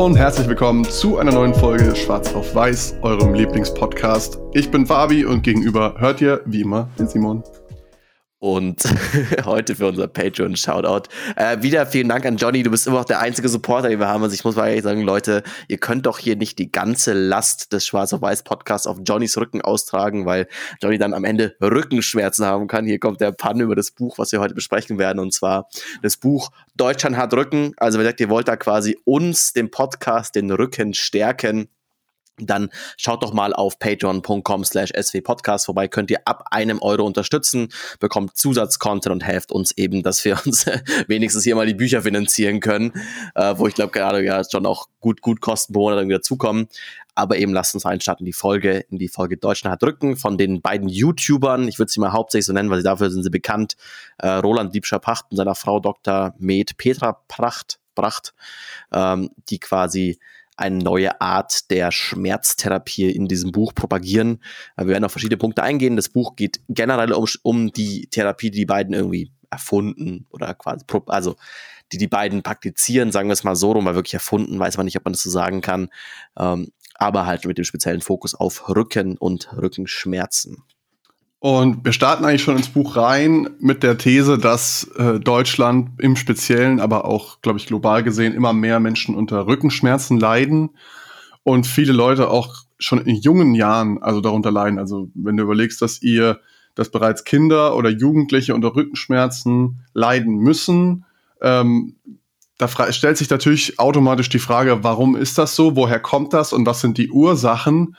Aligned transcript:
Und 0.00 0.16
herzlich 0.16 0.48
willkommen 0.48 0.82
zu 0.86 1.18
einer 1.18 1.30
neuen 1.30 1.54
Folge 1.54 1.94
Schwarz 1.94 2.34
auf 2.34 2.54
Weiß, 2.54 2.94
eurem 3.02 3.34
Lieblingspodcast. 3.34 4.38
Ich 4.54 4.70
bin 4.70 4.86
Fabi 4.86 5.26
und 5.26 5.42
gegenüber 5.42 5.96
hört 5.98 6.22
ihr 6.22 6.40
wie 6.46 6.62
immer 6.62 6.88
den 6.98 7.06
Simon. 7.06 7.44
Und 8.40 8.82
heute 9.44 9.76
für 9.76 9.86
unser 9.86 10.08
Patreon-Shoutout. 10.08 11.10
Äh, 11.36 11.60
wieder 11.60 11.84
vielen 11.84 12.08
Dank 12.08 12.24
an 12.24 12.38
Johnny. 12.38 12.62
Du 12.62 12.70
bist 12.70 12.86
immer 12.86 12.96
noch 12.96 13.04
der 13.04 13.20
einzige 13.20 13.50
Supporter, 13.50 13.90
den 13.90 14.00
wir 14.00 14.08
haben. 14.08 14.22
Also 14.22 14.34
ich 14.34 14.44
muss 14.44 14.56
mal 14.56 14.68
ehrlich 14.68 14.82
sagen, 14.82 15.02
Leute, 15.02 15.42
ihr 15.68 15.76
könnt 15.76 16.06
doch 16.06 16.18
hier 16.18 16.36
nicht 16.36 16.58
die 16.58 16.72
ganze 16.72 17.12
Last 17.12 17.74
des 17.74 17.84
Schwarz 17.84 18.14
auf 18.14 18.22
Weiß 18.22 18.42
Podcasts 18.42 18.86
auf 18.86 18.96
Johnnys 19.04 19.36
Rücken 19.36 19.60
austragen, 19.60 20.24
weil 20.24 20.48
Johnny 20.82 20.96
dann 20.96 21.12
am 21.12 21.24
Ende 21.24 21.54
Rückenschmerzen 21.60 22.46
haben 22.46 22.66
kann. 22.66 22.86
Hier 22.86 22.98
kommt 22.98 23.20
der 23.20 23.32
Pann 23.32 23.60
über 23.60 23.76
das 23.76 23.90
Buch, 23.90 24.16
was 24.16 24.32
wir 24.32 24.40
heute 24.40 24.54
besprechen 24.54 24.98
werden. 24.98 25.18
Und 25.18 25.34
zwar 25.34 25.68
das 26.00 26.16
Buch 26.16 26.50
Deutschland 26.76 27.18
hat 27.18 27.34
Rücken. 27.34 27.74
Also 27.76 27.98
wenn 27.98 28.06
ihr 28.06 28.08
sagt, 28.08 28.20
ihr 28.20 28.30
wollt 28.30 28.48
da 28.48 28.56
quasi 28.56 28.98
uns, 29.04 29.52
dem 29.52 29.70
Podcast, 29.70 30.34
den 30.34 30.50
Rücken 30.50 30.94
stärken 30.94 31.68
dann 32.46 32.70
schaut 32.96 33.22
doch 33.22 33.32
mal 33.32 33.52
auf 33.52 33.78
patreon.com 33.78 34.64
slash 34.64 34.92
swpodcast 35.00 35.66
vorbei, 35.66 35.88
könnt 35.88 36.10
ihr 36.10 36.20
ab 36.24 36.44
einem 36.50 36.80
Euro 36.82 37.04
unterstützen, 37.04 37.68
bekommt 37.98 38.36
Zusatzcontent 38.36 39.12
und 39.12 39.24
helft 39.24 39.52
uns 39.52 39.72
eben, 39.76 40.02
dass 40.02 40.24
wir 40.24 40.38
uns 40.44 40.66
wenigstens 41.06 41.44
hier 41.44 41.56
mal 41.56 41.66
die 41.66 41.74
Bücher 41.74 42.02
finanzieren 42.02 42.60
können, 42.60 42.92
äh, 43.34 43.54
wo 43.56 43.66
ich 43.66 43.74
glaube 43.74 43.92
gerade 43.92 44.24
ja 44.24 44.42
schon 44.44 44.66
auch 44.66 44.88
gut, 45.00 45.20
gut 45.22 45.40
Kosten 45.40 45.72
pro 45.72 45.90
Monat 45.90 46.10
dazukommen. 46.10 46.68
Aber 47.14 47.36
eben 47.36 47.52
lasst 47.52 47.74
uns 47.74 47.84
einstarten 47.84 48.24
die 48.24 48.32
Folge, 48.32 48.84
in 48.90 48.98
die 48.98 49.08
Folge 49.08 49.36
Deutschland 49.36 49.72
hat 49.72 49.82
Rücken 49.82 50.16
von 50.16 50.38
den 50.38 50.62
beiden 50.62 50.88
YouTubern. 50.88 51.68
Ich 51.68 51.78
würde 51.78 51.90
sie 51.90 52.00
mal 52.00 52.12
hauptsächlich 52.12 52.46
so 52.46 52.52
nennen, 52.52 52.70
weil 52.70 52.78
sie 52.78 52.84
dafür 52.84 53.10
sind 53.10 53.22
sie 53.22 53.30
bekannt. 53.30 53.76
Äh, 54.18 54.28
Roland 54.28 54.72
Liebscher-Pacht 54.74 55.26
und 55.30 55.36
seiner 55.36 55.54
Frau 55.54 55.80
Dr. 55.80 56.34
Med 56.38 56.76
Petra 56.76 57.20
Pracht, 57.28 57.78
Pracht, 57.94 58.32
ähm, 58.92 59.30
die 59.48 59.58
quasi 59.58 60.18
eine 60.60 60.78
neue 60.78 61.20
Art 61.20 61.70
der 61.70 61.90
Schmerztherapie 61.90 63.10
in 63.10 63.28
diesem 63.28 63.52
Buch 63.52 63.74
propagieren. 63.74 64.42
Wir 64.76 64.88
werden 64.88 65.04
auf 65.04 65.12
verschiedene 65.12 65.38
Punkte 65.38 65.62
eingehen. 65.62 65.96
Das 65.96 66.08
Buch 66.08 66.36
geht 66.36 66.60
generell 66.68 67.12
um, 67.12 67.26
um 67.42 67.72
die 67.72 68.08
Therapie, 68.08 68.50
die 68.50 68.60
die 68.60 68.66
beiden 68.66 68.94
irgendwie 68.94 69.32
erfunden 69.50 70.26
oder 70.30 70.54
quasi, 70.54 70.84
also 71.06 71.36
die 71.92 71.98
die 71.98 72.06
beiden 72.06 72.42
praktizieren, 72.42 73.10
sagen 73.10 73.28
wir 73.28 73.32
es 73.32 73.44
mal 73.44 73.56
so 73.56 73.72
rum, 73.72 73.84
weil 73.84 73.94
wirklich 73.94 74.14
erfunden, 74.14 74.58
weiß 74.58 74.76
man 74.76 74.84
nicht, 74.84 74.96
ob 74.96 75.04
man 75.04 75.12
das 75.12 75.22
so 75.22 75.30
sagen 75.30 75.60
kann, 75.60 75.88
ähm, 76.38 76.72
aber 76.94 77.26
halt 77.26 77.46
mit 77.46 77.58
dem 77.58 77.64
speziellen 77.64 78.02
Fokus 78.02 78.34
auf 78.34 78.68
Rücken 78.68 79.16
und 79.16 79.52
Rückenschmerzen. 79.56 80.62
Und 81.40 81.86
wir 81.86 81.92
starten 81.92 82.26
eigentlich 82.26 82.42
schon 82.42 82.58
ins 82.58 82.68
Buch 82.68 82.96
rein 82.96 83.48
mit 83.60 83.82
der 83.82 83.96
These, 83.96 84.36
dass 84.36 84.84
äh, 84.96 85.18
Deutschland 85.18 85.92
im 85.98 86.14
Speziellen, 86.14 86.80
aber 86.80 87.06
auch, 87.06 87.40
glaube 87.40 87.58
ich, 87.58 87.66
global 87.66 88.02
gesehen, 88.02 88.34
immer 88.34 88.52
mehr 88.52 88.78
Menschen 88.78 89.14
unter 89.14 89.46
Rückenschmerzen 89.46 90.20
leiden 90.20 90.70
und 91.42 91.66
viele 91.66 91.94
Leute 91.94 92.28
auch 92.28 92.64
schon 92.78 93.00
in 93.00 93.16
jungen 93.16 93.54
Jahren 93.54 94.02
also 94.02 94.20
darunter 94.20 94.50
leiden. 94.50 94.78
Also 94.78 95.08
wenn 95.14 95.38
du 95.38 95.42
überlegst, 95.42 95.80
dass 95.80 96.02
ihr, 96.02 96.40
dass 96.74 96.90
bereits 96.90 97.24
Kinder 97.24 97.74
oder 97.74 97.88
Jugendliche 97.88 98.54
unter 98.54 98.76
Rückenschmerzen 98.76 99.80
leiden 99.94 100.36
müssen, 100.36 101.06
ähm, 101.40 101.96
da 102.58 102.68
stellt 102.92 103.16
sich 103.16 103.30
natürlich 103.30 103.78
automatisch 103.78 104.28
die 104.28 104.38
Frage, 104.38 104.84
warum 104.84 105.16
ist 105.16 105.38
das 105.38 105.56
so? 105.56 105.74
Woher 105.76 106.00
kommt 106.00 106.34
das? 106.34 106.52
Und 106.52 106.66
was 106.66 106.82
sind 106.82 106.98
die 106.98 107.10
Ursachen? 107.10 107.96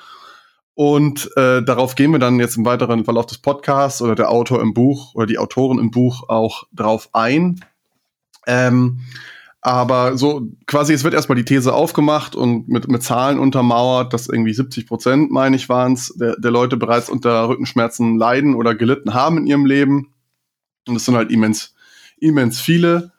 Und 0.73 1.29
äh, 1.35 1.61
darauf 1.61 1.95
gehen 1.95 2.11
wir 2.11 2.19
dann 2.19 2.39
jetzt 2.39 2.57
im 2.57 2.65
weiteren 2.65 3.03
Verlauf 3.03 3.25
des 3.25 3.39
Podcasts 3.39 4.01
oder 4.01 4.15
der 4.15 4.29
Autor 4.29 4.61
im 4.61 4.73
Buch 4.73 5.13
oder 5.15 5.25
die 5.25 5.37
Autoren 5.37 5.79
im 5.79 5.91
Buch 5.91 6.29
auch 6.29 6.63
drauf 6.71 7.09
ein. 7.13 7.63
Ähm, 8.47 9.01
aber 9.61 10.17
so 10.17 10.47
quasi, 10.65 10.93
es 10.93 11.03
wird 11.03 11.13
erstmal 11.13 11.35
die 11.35 11.45
These 11.45 11.71
aufgemacht 11.73 12.35
und 12.35 12.67
mit, 12.67 12.87
mit 12.87 13.03
Zahlen 13.03 13.37
untermauert, 13.37 14.11
dass 14.11 14.27
irgendwie 14.27 14.53
70 14.53 14.87
Prozent, 14.87 15.29
meine 15.29 15.55
ich, 15.55 15.69
waren 15.69 15.93
es, 15.93 16.07
der, 16.15 16.35
der 16.37 16.49
Leute 16.49 16.77
bereits 16.77 17.09
unter 17.09 17.47
Rückenschmerzen 17.47 18.17
leiden 18.17 18.55
oder 18.55 18.73
gelitten 18.73 19.13
haben 19.13 19.37
in 19.37 19.45
ihrem 19.45 19.67
Leben. 19.67 20.13
Und 20.87 20.95
das 20.95 21.05
sind 21.05 21.15
halt 21.15 21.31
immens, 21.31 21.75
immens 22.17 22.59
viele. 22.59 23.11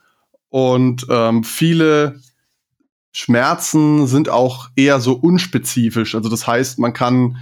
Und 0.49 1.07
ähm, 1.09 1.45
viele 1.45 2.19
Schmerzen 3.13 4.07
sind 4.07 4.27
auch 4.27 4.69
eher 4.75 4.99
so 4.99 5.13
unspezifisch. 5.13 6.15
Also 6.15 6.29
das 6.29 6.47
heißt, 6.47 6.79
man 6.79 6.93
kann 6.93 7.37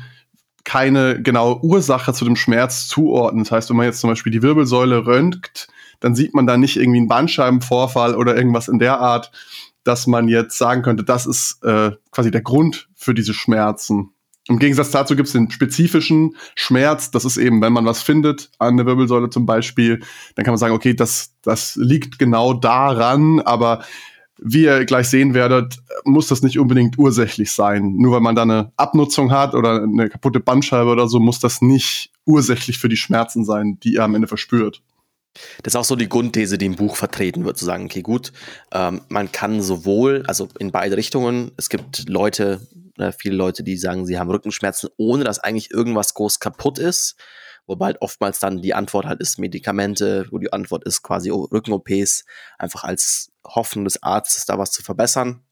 keine 0.64 1.22
genaue 1.22 1.64
Ursache 1.64 2.14
zu 2.14 2.26
dem 2.26 2.36
Schmerz 2.36 2.88
zuordnen. 2.88 3.46
Das 3.46 3.52
heißt, 3.52 3.70
wenn 3.70 3.78
man 3.78 3.86
jetzt 3.86 4.02
zum 4.02 4.10
Beispiel 4.10 4.32
die 4.32 4.44
Wirbelsäule 4.44 5.06
röntgt, 5.06 5.70
dann 6.02 6.14
sieht 6.14 6.34
man 6.36 6.46
da 6.46 6.58
nicht 6.58 6.78
irgendwie 6.78 7.00
einen 7.00 7.08
Bandscheibenvorfall 7.08 8.16
oder 8.16 8.36
irgendwas 8.36 8.68
in 8.68 8.80
der 8.80 9.00
Art, 9.00 9.32
dass 9.84 10.08
man 10.08 10.28
jetzt 10.28 10.58
sagen 10.58 10.82
könnte, 10.84 11.04
das 11.04 11.26
ist 11.26 11.64
äh, 11.64 11.92
quasi 12.12 12.32
der 12.32 12.42
Grund 12.42 12.90
für 12.94 13.14
diese 13.14 13.34
Schmerzen. 13.34 14.12
Im 14.48 14.60
Gegensatz 14.60 14.92
dazu 14.92 15.16
gibt 15.16 15.28
es 15.28 15.34
den 15.34 15.50
spezifischen 15.50 16.36
Schmerz. 16.56 17.12
Das 17.12 17.26
ist 17.26 17.38
eben, 17.38 17.62
wenn 17.62 17.74
man 17.74 17.86
was 17.86 18.02
findet 18.02 18.52
an 18.60 18.76
der 18.76 18.86
Wirbelsäule 18.86 19.30
zum 19.30 19.46
Beispiel, 19.46 20.02
dann 20.36 20.44
kann 20.44 20.52
man 20.52 20.60
sagen, 20.60 20.74
okay, 20.74 20.94
das, 20.94 21.36
das 21.44 21.76
liegt 21.76 22.20
genau 22.20 22.54
daran, 22.54 23.40
aber 23.40 23.84
wie 24.42 24.64
ihr 24.64 24.86
gleich 24.86 25.08
sehen 25.08 25.34
werdet, 25.34 25.78
muss 26.04 26.28
das 26.28 26.42
nicht 26.42 26.58
unbedingt 26.58 26.98
ursächlich 26.98 27.52
sein. 27.52 27.94
Nur 27.98 28.14
weil 28.14 28.22
man 28.22 28.36
da 28.36 28.42
eine 28.42 28.72
Abnutzung 28.76 29.32
hat 29.32 29.54
oder 29.54 29.84
eine 29.84 30.10
kaputte 30.10 30.40
Bandscheibe 30.40 30.90
oder 30.90 31.08
so, 31.08 31.20
muss 31.20 31.40
das 31.40 31.62
nicht 31.62 32.12
ursächlich 32.26 32.80
für 32.80 32.90
die 32.90 32.98
Schmerzen 32.98 33.46
sein, 33.46 33.80
die 33.84 33.94
ihr 33.94 34.04
am 34.04 34.16
Ende 34.16 34.28
verspürt. 34.28 34.82
Das 35.64 35.74
ist 35.74 35.80
auch 35.80 35.86
so 35.86 35.96
die 35.96 36.10
Grundthese, 36.10 36.58
die 36.58 36.66
im 36.66 36.76
Buch 36.76 36.96
vertreten 36.96 37.46
wird, 37.46 37.58
zu 37.58 37.66
sagen, 37.66 37.86
okay, 37.86 38.02
gut, 38.02 38.34
ähm, 38.74 39.02
man 39.08 39.32
kann 39.32 39.62
sowohl, 39.62 40.24
also 40.28 40.50
in 40.60 40.72
beide 40.72 40.98
Richtungen, 40.98 41.52
es 41.56 41.70
gibt 41.70 42.10
Leute, 42.10 42.68
äh, 42.98 43.12
viele 43.12 43.36
Leute, 43.36 43.64
die 43.64 43.78
sagen, 43.78 44.06
sie 44.06 44.20
haben 44.20 44.30
Rückenschmerzen, 44.30 44.90
ohne 44.98 45.24
dass 45.24 45.40
eigentlich 45.40 45.72
irgendwas 45.72 46.16
groß 46.16 46.40
kaputt 46.40 46.80
ist. 46.80 47.16
Wobei 47.72 47.86
halt 47.86 48.02
oftmals 48.02 48.40
dann 48.40 48.62
die 48.62 48.74
Antwort 48.74 49.06
halt 49.06 49.22
ist 49.22 49.40
Medikamente, 49.40 50.28
wo 50.30 50.40
die 50.40 50.52
Antwort 50.52 50.84
ist 50.84 51.04
quasi 51.04 51.30
Rücken-OPs, 51.30 52.26
einfach 52.60 52.84
als 52.84 53.32
Hoffnung 53.48 53.86
des 53.86 54.04
Arztes 54.04 54.46
da 54.46 54.58
was 54.58 54.72
zu 54.72 54.84
verbessern. 54.84 55.46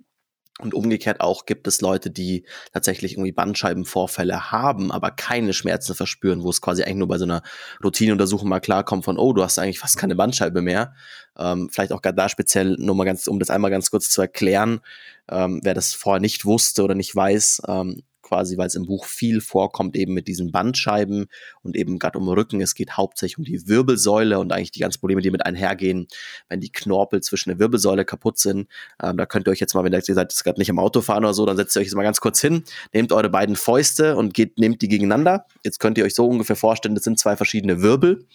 Und 0.62 0.74
umgekehrt 0.74 1.22
auch 1.22 1.46
gibt 1.46 1.66
es 1.66 1.80
Leute, 1.80 2.12
die 2.12 2.46
tatsächlich 2.74 3.14
irgendwie 3.14 3.32
Bandscheibenvorfälle 3.32 4.52
haben, 4.52 4.92
aber 4.92 5.12
keine 5.12 5.54
Schmerzen 5.54 5.96
verspüren, 5.96 6.44
wo 6.44 6.50
es 6.50 6.60
quasi 6.60 6.84
eigentlich 6.84 6.98
nur 6.98 7.08
bei 7.08 7.18
so 7.18 7.24
einer 7.24 7.42
Routineuntersuchung 7.82 8.50
mal 8.50 8.60
klarkommt 8.60 9.06
von, 9.06 9.18
oh, 9.18 9.32
du 9.32 9.42
hast 9.42 9.58
eigentlich 9.58 9.80
fast 9.80 9.98
keine 9.98 10.18
Bandscheibe 10.18 10.62
mehr. 10.62 10.94
Ähm, 11.38 11.70
vielleicht 11.72 11.94
auch 11.94 12.02
gerade 12.02 12.18
da 12.18 12.28
speziell, 12.28 12.76
nur 12.78 12.96
mal 12.96 13.06
ganz, 13.06 13.28
um 13.28 13.40
das 13.40 13.50
einmal 13.50 13.72
ganz 13.72 13.90
kurz 13.92 14.10
zu 14.10 14.20
erklären, 14.20 14.82
ähm, 15.30 15.62
wer 15.64 15.74
das 15.74 15.94
vorher 15.94 16.20
nicht 16.20 16.44
wusste 16.44 16.84
oder 16.84 16.96
nicht 16.96 17.16
weiß, 17.16 17.62
ähm, 17.70 18.04
quasi, 18.30 18.58
weil 18.58 18.68
es 18.68 18.76
im 18.76 18.86
Buch 18.86 19.06
viel 19.06 19.42
vorkommt, 19.42 19.98
eben 19.98 20.14
mit 20.14 20.28
diesen 20.28 20.52
Bandscheiben 20.52 21.26
und 21.64 21.76
eben 21.76 22.00
gerade 22.00 22.18
um 22.20 22.30
Rücken. 22.30 22.62
Es 22.62 22.76
geht 22.76 22.96
hauptsächlich 22.96 23.40
um 23.40 23.44
die 23.44 23.68
Wirbelsäule 23.68 24.40
und 24.40 24.54
eigentlich 24.54 24.72
die 24.72 24.80
ganzen 24.80 25.00
Probleme, 25.00 25.22
die 25.22 25.32
mit 25.32 25.46
einhergehen, 25.46 26.08
wenn 26.48 26.62
die 26.62 26.72
Knorpel 26.72 27.22
zwischen 27.22 27.50
der 27.50 27.60
Wirbelsäule 27.60 28.06
kaputt 28.06 28.38
sind. 28.38 28.68
Ähm, 29.02 29.18
da 29.18 29.26
könnt 29.26 29.48
ihr 29.48 29.52
euch 29.52 29.60
jetzt 29.60 29.74
mal, 29.74 29.84
wenn 29.84 29.94
ihr 29.94 30.02
seid 30.02 30.34
gerade 30.44 30.60
nicht 30.60 30.70
im 30.70 30.80
Auto 30.80 31.02
fahren 31.02 31.26
oder 31.26 31.34
so, 31.34 31.46
dann 31.46 31.58
setzt 31.58 31.76
ihr 31.76 31.82
euch 31.82 31.88
jetzt 31.88 31.96
mal 31.96 32.04
ganz 32.04 32.22
kurz 32.22 32.40
hin, 32.40 32.64
nehmt 32.94 33.12
eure 33.12 33.30
beiden 33.30 33.56
Fäuste 33.56 34.16
und 34.16 34.34
geht, 34.34 34.60
nehmt 34.60 34.82
die 34.82 34.88
gegeneinander. 34.88 35.46
Jetzt 35.64 35.80
könnt 35.80 35.98
ihr 35.98 36.06
euch 36.06 36.14
so 36.14 36.28
ungefähr 36.28 36.56
vorstellen, 36.56 36.96
das 36.96 37.04
sind 37.04 37.20
zwei 37.20 37.36
verschiedene 37.36 37.82
Wirbel. 37.82 38.26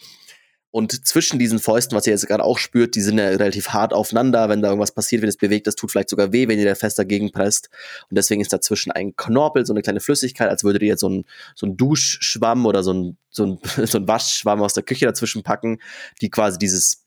Und 0.74 1.06
zwischen 1.06 1.38
diesen 1.38 1.60
Fäusten, 1.60 1.96
was 1.96 2.04
ihr 2.08 2.12
jetzt 2.12 2.26
gerade 2.26 2.42
auch 2.42 2.58
spürt, 2.58 2.96
die 2.96 3.00
sind 3.00 3.16
ja 3.16 3.28
relativ 3.28 3.68
hart 3.68 3.92
aufeinander. 3.92 4.48
Wenn 4.48 4.60
da 4.60 4.70
irgendwas 4.70 4.90
passiert, 4.90 5.22
wenn 5.22 5.28
es 5.28 5.36
bewegt, 5.36 5.68
das 5.68 5.76
tut 5.76 5.92
vielleicht 5.92 6.08
sogar 6.08 6.32
weh, 6.32 6.48
wenn 6.48 6.58
ihr 6.58 6.64
da 6.64 6.74
fest 6.74 6.98
dagegen 6.98 7.30
presst. 7.30 7.70
Und 8.10 8.18
deswegen 8.18 8.40
ist 8.40 8.52
dazwischen 8.52 8.90
ein 8.90 9.14
Knorpel, 9.14 9.64
so 9.64 9.72
eine 9.72 9.82
kleine 9.82 10.00
Flüssigkeit, 10.00 10.48
als 10.48 10.64
würdet 10.64 10.82
ihr 10.82 10.88
jetzt 10.88 11.02
so 11.02 11.08
ein, 11.08 11.26
so 11.54 11.66
ein 11.66 11.76
Duschschwamm 11.76 12.66
oder 12.66 12.82
so 12.82 12.92
ein, 12.92 13.16
so 13.30 13.46
ein, 13.46 13.58
so 13.86 13.98
ein 13.98 14.08
Waschschwamm 14.08 14.62
aus 14.62 14.74
der 14.74 14.82
Küche 14.82 15.06
dazwischen 15.06 15.44
packen, 15.44 15.78
die 16.20 16.28
quasi 16.28 16.58
dieses 16.58 17.03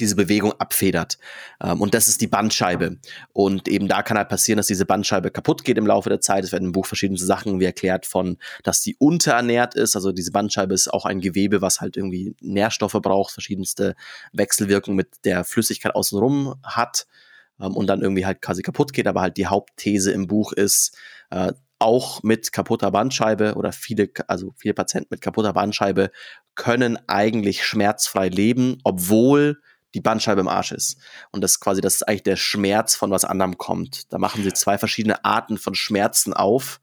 diese 0.00 0.16
Bewegung 0.16 0.52
abfedert. 0.58 1.18
Ähm, 1.62 1.80
und 1.80 1.94
das 1.94 2.08
ist 2.08 2.20
die 2.20 2.26
Bandscheibe. 2.26 2.98
Und 3.32 3.68
eben 3.68 3.88
da 3.88 4.02
kann 4.02 4.16
halt 4.16 4.28
passieren, 4.28 4.56
dass 4.56 4.66
diese 4.66 4.86
Bandscheibe 4.86 5.30
kaputt 5.30 5.64
geht 5.64 5.78
im 5.78 5.86
Laufe 5.86 6.08
der 6.08 6.20
Zeit. 6.20 6.44
Es 6.44 6.52
werden 6.52 6.66
im 6.66 6.72
Buch 6.72 6.86
verschiedene 6.86 7.18
Sachen 7.18 7.60
wie 7.60 7.64
erklärt 7.64 8.06
von, 8.06 8.38
dass 8.62 8.80
die 8.80 8.96
unterernährt 8.96 9.74
ist. 9.74 9.96
Also 9.96 10.12
diese 10.12 10.32
Bandscheibe 10.32 10.74
ist 10.74 10.92
auch 10.92 11.04
ein 11.04 11.20
Gewebe, 11.20 11.62
was 11.62 11.80
halt 11.80 11.96
irgendwie 11.96 12.34
Nährstoffe 12.40 12.98
braucht, 13.00 13.32
verschiedenste 13.32 13.94
Wechselwirkungen 14.32 14.96
mit 14.96 15.24
der 15.24 15.44
Flüssigkeit 15.44 15.94
außenrum 15.94 16.54
hat 16.62 17.06
ähm, 17.60 17.76
und 17.76 17.86
dann 17.86 18.02
irgendwie 18.02 18.26
halt 18.26 18.42
quasi 18.42 18.62
kaputt 18.62 18.92
geht. 18.92 19.06
Aber 19.06 19.20
halt 19.20 19.36
die 19.36 19.46
Hauptthese 19.46 20.12
im 20.12 20.26
Buch 20.26 20.52
ist, 20.52 20.96
äh, 21.30 21.52
auch 21.78 22.22
mit 22.22 22.52
kaputter 22.52 22.90
Bandscheibe 22.90 23.54
oder 23.56 23.72
viele, 23.72 24.08
also 24.28 24.54
viele 24.56 24.74
Patienten 24.74 25.08
mit 25.10 25.20
kaputter 25.20 25.52
Bandscheibe 25.52 26.10
können 26.54 26.98
eigentlich 27.08 27.64
schmerzfrei 27.64 28.28
leben, 28.28 28.78
obwohl 28.84 29.60
die 29.94 30.00
Bandscheibe 30.00 30.40
im 30.40 30.48
Arsch 30.48 30.72
ist. 30.72 30.98
Und 31.30 31.42
das 31.42 31.60
quasi, 31.60 31.80
das 31.80 31.94
ist 31.94 32.08
eigentlich 32.08 32.24
der 32.24 32.36
Schmerz 32.36 32.94
von 32.94 33.10
was 33.10 33.24
anderem 33.24 33.56
kommt. 33.56 34.12
Da 34.12 34.18
machen 34.18 34.42
sie 34.42 34.52
zwei 34.52 34.76
verschiedene 34.76 35.24
Arten 35.24 35.56
von 35.56 35.74
Schmerzen 35.74 36.34
auf. 36.34 36.80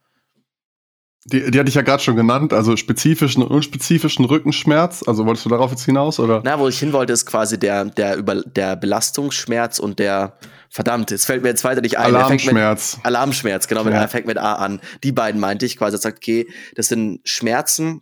Die, 1.25 1.51
die 1.51 1.59
hatte 1.59 1.69
ich 1.69 1.75
ja 1.75 1.83
gerade 1.83 2.01
schon 2.01 2.15
genannt, 2.15 2.51
also 2.51 2.75
spezifischen 2.75 3.43
und 3.43 3.51
unspezifischen 3.51 4.25
Rückenschmerz. 4.25 5.03
Also 5.05 5.27
wolltest 5.27 5.45
du 5.45 5.49
darauf 5.49 5.69
jetzt 5.69 5.85
hinaus, 5.85 6.19
oder? 6.19 6.41
Na, 6.43 6.57
wo 6.57 6.67
ich 6.67 6.79
hin 6.79 6.93
wollte, 6.93 7.13
ist 7.13 7.27
quasi 7.27 7.59
der, 7.59 7.85
der, 7.85 8.15
über, 8.15 8.41
der 8.41 8.75
Belastungsschmerz 8.75 9.77
und 9.77 9.99
der, 9.99 10.37
verdammt, 10.69 11.11
jetzt 11.11 11.25
fällt 11.25 11.43
mir 11.43 11.49
jetzt 11.49 11.63
weiter 11.63 11.81
nicht 11.81 11.99
ein. 11.99 12.15
Alarmschmerz. 12.15 12.97
Mit, 12.97 13.05
Alarmschmerz, 13.05 13.67
genau, 13.67 13.83
ja. 13.83 13.91
der 13.91 14.07
fängt 14.07 14.25
mit 14.25 14.39
A 14.39 14.53
an. 14.53 14.81
Die 15.03 15.11
beiden 15.11 15.39
meinte 15.39 15.67
ich 15.67 15.77
quasi, 15.77 15.95
sagt, 15.99 16.17
okay, 16.17 16.47
das 16.73 16.87
sind 16.87 17.19
Schmerzen, 17.23 18.01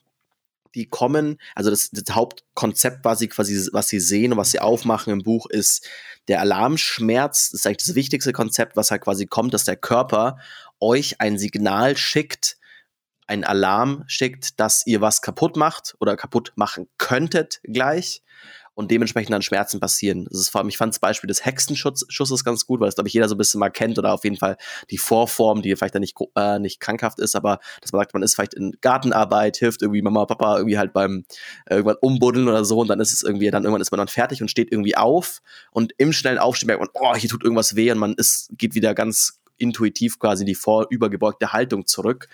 die 0.75 0.88
kommen, 0.88 1.38
also 1.56 1.69
das, 1.69 1.89
das 1.92 2.16
Hauptkonzept, 2.16 3.04
was 3.04 3.19
sie 3.19 3.27
quasi, 3.27 3.69
was 3.71 3.88
sie 3.88 4.00
sehen 4.00 4.33
und 4.33 4.38
was 4.38 4.51
sie 4.51 4.60
aufmachen 4.60 5.12
im 5.13 5.24
Buch, 5.24 5.48
ist 5.50 5.88
der 6.27 6.42
Alarmschmerz. 6.42 7.50
Das 7.50 7.62
ist 7.62 7.68
eigentlich 7.68 7.86
das 7.86 7.95
wichtigste 7.95 8.33
Konzept, 8.33 8.75
was 8.75 8.92
halt 8.92 9.01
quasi 9.01 9.25
kommt, 9.25 9.54
dass 9.54 9.63
der 9.63 9.77
Körper 9.77 10.38
euch 10.80 11.19
ein 11.19 11.38
Signal 11.38 11.98
schickt, 11.98 12.58
ein 13.30 13.44
Alarm 13.44 14.04
schickt, 14.08 14.60
dass 14.60 14.86
ihr 14.88 15.02
was 15.02 15.22
kaputt 15.22 15.56
macht 15.56 15.96
oder 16.00 16.18
kaputt 16.18 16.52
machen 16.56 16.88
könntet 16.98 17.62
gleich 17.64 18.24
und 18.74 18.92
dementsprechend 18.92 19.34
dann 19.34 19.42
Schmerzen 19.42 19.80
passieren. 19.80 20.26
Das 20.31 20.40
ist 20.40 20.50
vor 20.50 20.62
allem, 20.62 20.70
ich 20.70 20.78
fand 20.78 20.94
das 20.94 21.00
Beispiel 21.00 21.28
des 21.28 21.46
Hexenschusses 21.46 22.44
ganz 22.44 22.66
gut, 22.66 22.80
weil 22.80 22.88
das, 22.88 22.96
glaube 22.96 23.10
ich, 23.10 23.14
jeder 23.14 23.28
so 23.28 23.36
ein 23.36 23.38
bisschen 23.38 23.60
mal 23.60 23.70
kennt 23.70 24.00
oder 24.00 24.14
auf 24.14 24.24
jeden 24.24 24.38
Fall 24.38 24.58
die 24.90 24.98
Vorform, 24.98 25.62
die 25.62 25.76
vielleicht 25.76 25.96
dann 25.96 26.00
nicht, 26.00 26.16
äh, 26.36 26.60
nicht 26.60 26.80
krankhaft 26.80 27.20
ist, 27.20 27.36
aber 27.36 27.60
dass 27.81 27.92
man 27.92 28.02
sagt, 28.02 28.14
man 28.14 28.24
ist 28.24 28.36
vielleicht 28.36 28.54
in 28.54 28.72
Gartenarbeit, 28.81 29.58
hilft 29.58 29.81
irgendwie 29.81 30.02
Mama, 30.02 30.26
Papa 30.26 30.58
irgendwie 30.58 30.78
halt 30.78 30.94
beim 30.94 31.26
äh, 31.66 31.76
irgendwann 31.76 31.98
umbuddeln 32.02 32.48
oder 32.48 32.66
so 32.66 32.80
und 32.80 32.88
dann 32.88 33.00
ist 33.00 33.14
es 33.14 33.22
irgendwie, 33.22 33.52
dann 33.52 33.64
irgendwann 33.64 33.81
ist 33.81 33.92
man 33.92 34.00
dann 34.00 34.08
fertig 34.08 34.42
und 34.42 34.50
steht 34.50 34.72
irgendwie 34.72 34.96
auf 34.96 35.42
und 35.72 35.94
im 35.98 36.14
schnellen 36.14 36.40
Aufstehen 36.40 36.68
merkt 36.68 36.81
man, 36.81 36.90
oh, 36.94 37.16
hier 37.16 37.30
tut 37.30 37.44
irgendwas 37.44 37.76
weh 37.76 37.92
und 37.92 38.00
man 38.00 38.14
ist, 38.14 38.50
geht 38.58 38.76
wieder 38.76 38.96
ganz 38.96 39.40
intuitiv 39.58 40.20
quasi 40.20 40.46
die 40.46 40.56
vorübergebeugte 40.56 41.54
Haltung 41.54 41.86
zurück. 41.86 42.30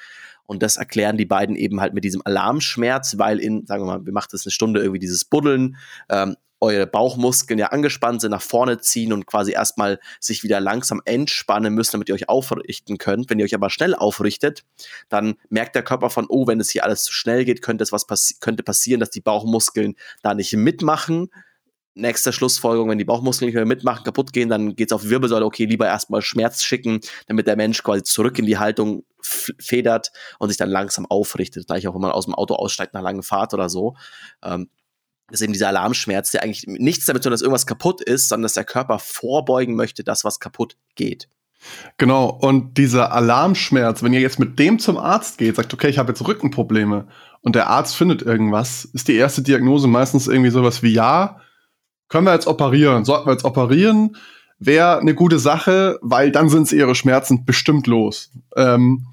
Und 0.45 0.63
das 0.63 0.77
erklären 0.77 1.17
die 1.17 1.25
beiden 1.25 1.55
eben 1.55 1.81
halt 1.81 1.93
mit 1.93 2.03
diesem 2.03 2.21
Alarmschmerz, 2.25 3.17
weil 3.17 3.39
in, 3.39 3.65
sagen 3.65 3.83
wir 3.83 3.97
mal, 3.97 4.05
wir 4.05 4.13
machen 4.13 4.29
das 4.31 4.45
eine 4.45 4.51
Stunde 4.51 4.79
irgendwie 4.79 4.99
dieses 4.99 5.25
Buddeln, 5.25 5.77
ähm, 6.09 6.35
eure 6.61 6.87
Bauchmuskeln 6.87 7.59
ja 7.59 7.67
angespannt 7.67 8.21
sind, 8.21 8.31
nach 8.31 8.41
vorne 8.41 8.79
ziehen 8.79 9.13
und 9.13 9.25
quasi 9.27 9.51
erstmal 9.51 9.99
sich 10.19 10.43
wieder 10.43 10.59
langsam 10.59 11.01
entspannen 11.05 11.73
müssen, 11.73 11.93
damit 11.93 12.09
ihr 12.09 12.15
euch 12.15 12.29
aufrichten 12.29 12.97
könnt. 12.97 13.29
Wenn 13.29 13.39
ihr 13.39 13.45
euch 13.45 13.55
aber 13.55 13.69
schnell 13.69 13.93
aufrichtet, 13.93 14.63
dann 15.09 15.35
merkt 15.49 15.75
der 15.75 15.83
Körper 15.83 16.09
von, 16.09 16.25
oh, 16.29 16.47
wenn 16.47 16.59
es 16.59 16.69
hier 16.69 16.83
alles 16.83 17.03
zu 17.03 17.13
schnell 17.13 17.45
geht, 17.45 17.61
könnte 17.61 17.83
es 17.83 17.91
was 17.91 18.07
passi 18.07 18.35
könnte 18.39 18.63
passieren, 18.63 18.99
dass 18.99 19.09
die 19.09 19.21
Bauchmuskeln 19.21 19.95
da 20.21 20.33
nicht 20.33 20.53
mitmachen 20.53 21.29
nächste 21.95 22.33
Schlussfolgerung, 22.33 22.89
wenn 22.89 22.97
die 22.97 23.05
Bauchmuskeln 23.05 23.47
nicht 23.47 23.55
mehr 23.55 23.65
mitmachen, 23.65 24.03
kaputt 24.03 24.33
gehen, 24.33 24.49
dann 24.49 24.75
geht's 24.75 24.93
auf 24.93 25.01
die 25.01 25.09
Wirbelsäule, 25.09 25.45
okay, 25.45 25.65
lieber 25.65 25.87
erstmal 25.87 26.21
Schmerz 26.21 26.61
schicken, 26.63 26.99
damit 27.27 27.47
der 27.47 27.55
Mensch 27.55 27.81
quasi 27.81 28.03
zurück 28.03 28.37
in 28.37 28.45
die 28.45 28.57
Haltung 28.57 29.03
federt 29.21 30.11
und 30.37 30.49
sich 30.49 30.57
dann 30.57 30.69
langsam 30.69 31.05
aufrichtet. 31.05 31.67
Gleich 31.67 31.87
auch, 31.87 31.95
wenn 31.95 32.01
man 32.01 32.11
aus 32.11 32.25
dem 32.25 32.35
Auto 32.35 32.55
aussteigt 32.55 32.93
nach 32.93 33.01
langen 33.01 33.23
Fahrt 33.23 33.53
oder 33.53 33.69
so. 33.69 33.95
Ähm, 34.43 34.69
das 35.27 35.39
ist 35.39 35.45
eben 35.45 35.53
dieser 35.53 35.69
Alarmschmerz, 35.69 36.31
der 36.31 36.43
eigentlich 36.43 36.65
nichts 36.67 37.05
damit 37.07 37.23
tun, 37.23 37.31
dass 37.31 37.41
irgendwas 37.41 37.65
kaputt 37.65 38.01
ist, 38.01 38.29
sondern 38.29 38.43
dass 38.43 38.53
der 38.53 38.65
Körper 38.65 38.99
vorbeugen 38.99 39.75
möchte, 39.75 40.03
dass 40.03 40.23
was 40.23 40.39
kaputt 40.39 40.77
geht. 40.93 41.29
Genau, 41.97 42.29
und 42.29 42.77
dieser 42.77 43.11
Alarmschmerz, 43.11 44.03
wenn 44.03 44.13
ihr 44.13 44.19
jetzt 44.19 44.37
mit 44.37 44.59
dem 44.59 44.77
zum 44.77 44.97
Arzt 44.97 45.39
geht, 45.39 45.55
sagt, 45.55 45.73
okay, 45.73 45.89
ich 45.89 45.97
habe 45.97 46.11
jetzt 46.11 46.27
Rückenprobleme 46.27 47.07
und 47.41 47.55
der 47.55 47.67
Arzt 47.67 47.95
findet 47.95 48.21
irgendwas, 48.21 48.85
ist 48.85 49.07
die 49.07 49.15
erste 49.15 49.41
Diagnose 49.41 49.87
meistens 49.87 50.27
irgendwie 50.27 50.51
sowas 50.51 50.83
wie, 50.83 50.93
ja, 50.93 51.41
können 52.07 52.25
wir 52.25 52.33
jetzt 52.33 52.47
operieren? 52.47 53.05
Sollten 53.05 53.27
wir 53.27 53.33
jetzt 53.33 53.45
operieren? 53.45 54.15
Wäre 54.59 54.99
eine 54.99 55.15
gute 55.15 55.39
Sache, 55.39 55.99
weil 56.01 56.31
dann 56.31 56.49
sind 56.49 56.71
ihre 56.71 56.95
Schmerzen 56.95 57.45
bestimmt 57.45 57.87
los. 57.87 58.31
Ähm, 58.55 59.07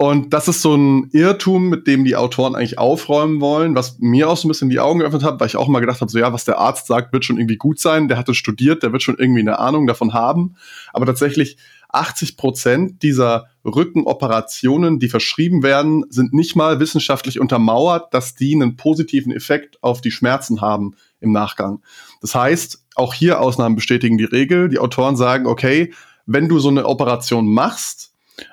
und 0.00 0.32
das 0.32 0.48
ist 0.48 0.62
so 0.62 0.74
ein 0.74 1.10
Irrtum, 1.12 1.68
mit 1.68 1.86
dem 1.86 2.06
die 2.06 2.16
Autoren 2.16 2.54
eigentlich 2.54 2.78
aufräumen 2.78 3.42
wollen, 3.42 3.74
was 3.74 3.98
mir 3.98 4.30
auch 4.30 4.36
so 4.38 4.48
ein 4.48 4.50
bisschen 4.50 4.70
die 4.70 4.80
Augen 4.80 5.00
geöffnet 5.00 5.22
hat, 5.22 5.38
weil 5.38 5.48
ich 5.48 5.56
auch 5.56 5.68
mal 5.68 5.80
gedacht 5.80 6.00
habe, 6.00 6.10
so 6.10 6.18
ja, 6.18 6.32
was 6.32 6.46
der 6.46 6.56
Arzt 6.56 6.86
sagt, 6.86 7.12
wird 7.12 7.26
schon 7.26 7.36
irgendwie 7.36 7.58
gut 7.58 7.78
sein. 7.78 8.08
Der 8.08 8.16
hatte 8.16 8.32
studiert, 8.32 8.82
der 8.82 8.92
wird 8.92 9.02
schon 9.02 9.18
irgendwie 9.18 9.40
eine 9.40 9.58
Ahnung 9.58 9.86
davon 9.86 10.14
haben. 10.14 10.56
Aber 10.94 11.04
tatsächlich 11.04 11.58
80 11.90 12.38
Prozent 12.38 13.02
dieser 13.02 13.48
Rückenoperationen, 13.62 15.00
die 15.00 15.10
verschrieben 15.10 15.62
werden, 15.62 16.06
sind 16.08 16.32
nicht 16.32 16.56
mal 16.56 16.80
wissenschaftlich 16.80 17.38
untermauert, 17.38 18.14
dass 18.14 18.34
die 18.34 18.54
einen 18.54 18.76
positiven 18.76 19.32
Effekt 19.32 19.82
auf 19.82 20.00
die 20.00 20.12
Schmerzen 20.12 20.62
haben 20.62 20.94
im 21.20 21.32
Nachgang. 21.32 21.82
Das 22.20 22.34
heißt, 22.34 22.84
auch 22.96 23.14
hier 23.14 23.40
Ausnahmen 23.40 23.76
bestätigen 23.76 24.18
die 24.18 24.24
Regel. 24.24 24.68
Die 24.68 24.78
Autoren 24.78 25.16
sagen, 25.16 25.46
okay, 25.46 25.92
wenn 26.26 26.48
du 26.48 26.58
so 26.58 26.68
eine 26.68 26.86
Operation 26.86 27.52
machst, 27.52 28.10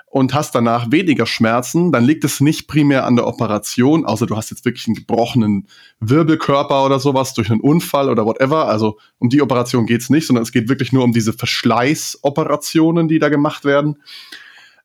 und 0.10 0.34
hast 0.34 0.56
danach 0.56 0.90
weniger 0.90 1.28
Schmerzen, 1.28 1.92
dann 1.92 2.06
liegt 2.06 2.24
es 2.24 2.40
nicht 2.40 2.68
primär 2.68 3.06
an 3.06 3.18
der 3.18 3.28
Operation, 3.28 4.06
außer 4.06 4.26
du 4.26 4.38
hast 4.38 4.50
jetzt 4.50 4.66
wirklich 4.66 4.88
einen 4.88 4.96
gebrochenen 4.96 5.68
Wirbelkörper 6.00 6.86
oder 6.86 7.00
sowas 7.00 7.34
durch 7.34 7.52
einen 7.52 7.62
Unfall 7.62 8.10
oder 8.10 8.26
whatever. 8.26 8.68
Also 8.68 8.98
um 9.20 9.30
die 9.30 9.42
Operation 9.42 9.86
geht's 9.86 10.10
nicht, 10.10 10.26
sondern 10.26 10.44
es 10.44 10.52
geht 10.52 10.68
wirklich 10.70 10.92
nur 10.94 11.04
um 11.04 11.12
diese 11.12 11.34
Verschleißoperationen, 11.34 13.10
die 13.10 13.20
da 13.20 13.30
gemacht 13.30 13.66
werden. 13.66 14.02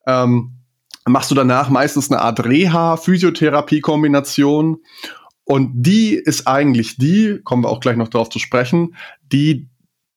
Ähm, 0.07 0.55
machst 1.07 1.31
du 1.31 1.35
danach 1.35 1.71
meistens 1.71 2.11
eine 2.11 2.21
Art 2.21 2.45
Reha-Physiotherapie-Kombination 2.45 4.79
und 5.45 5.71
die 5.75 6.15
ist 6.15 6.47
eigentlich 6.47 6.97
die, 6.97 7.41
kommen 7.43 7.65
wir 7.65 7.69
auch 7.69 7.81
gleich 7.81 7.97
noch 7.97 8.09
darauf 8.09 8.29
zu 8.29 8.39
sprechen, 8.39 8.95
die 9.33 9.69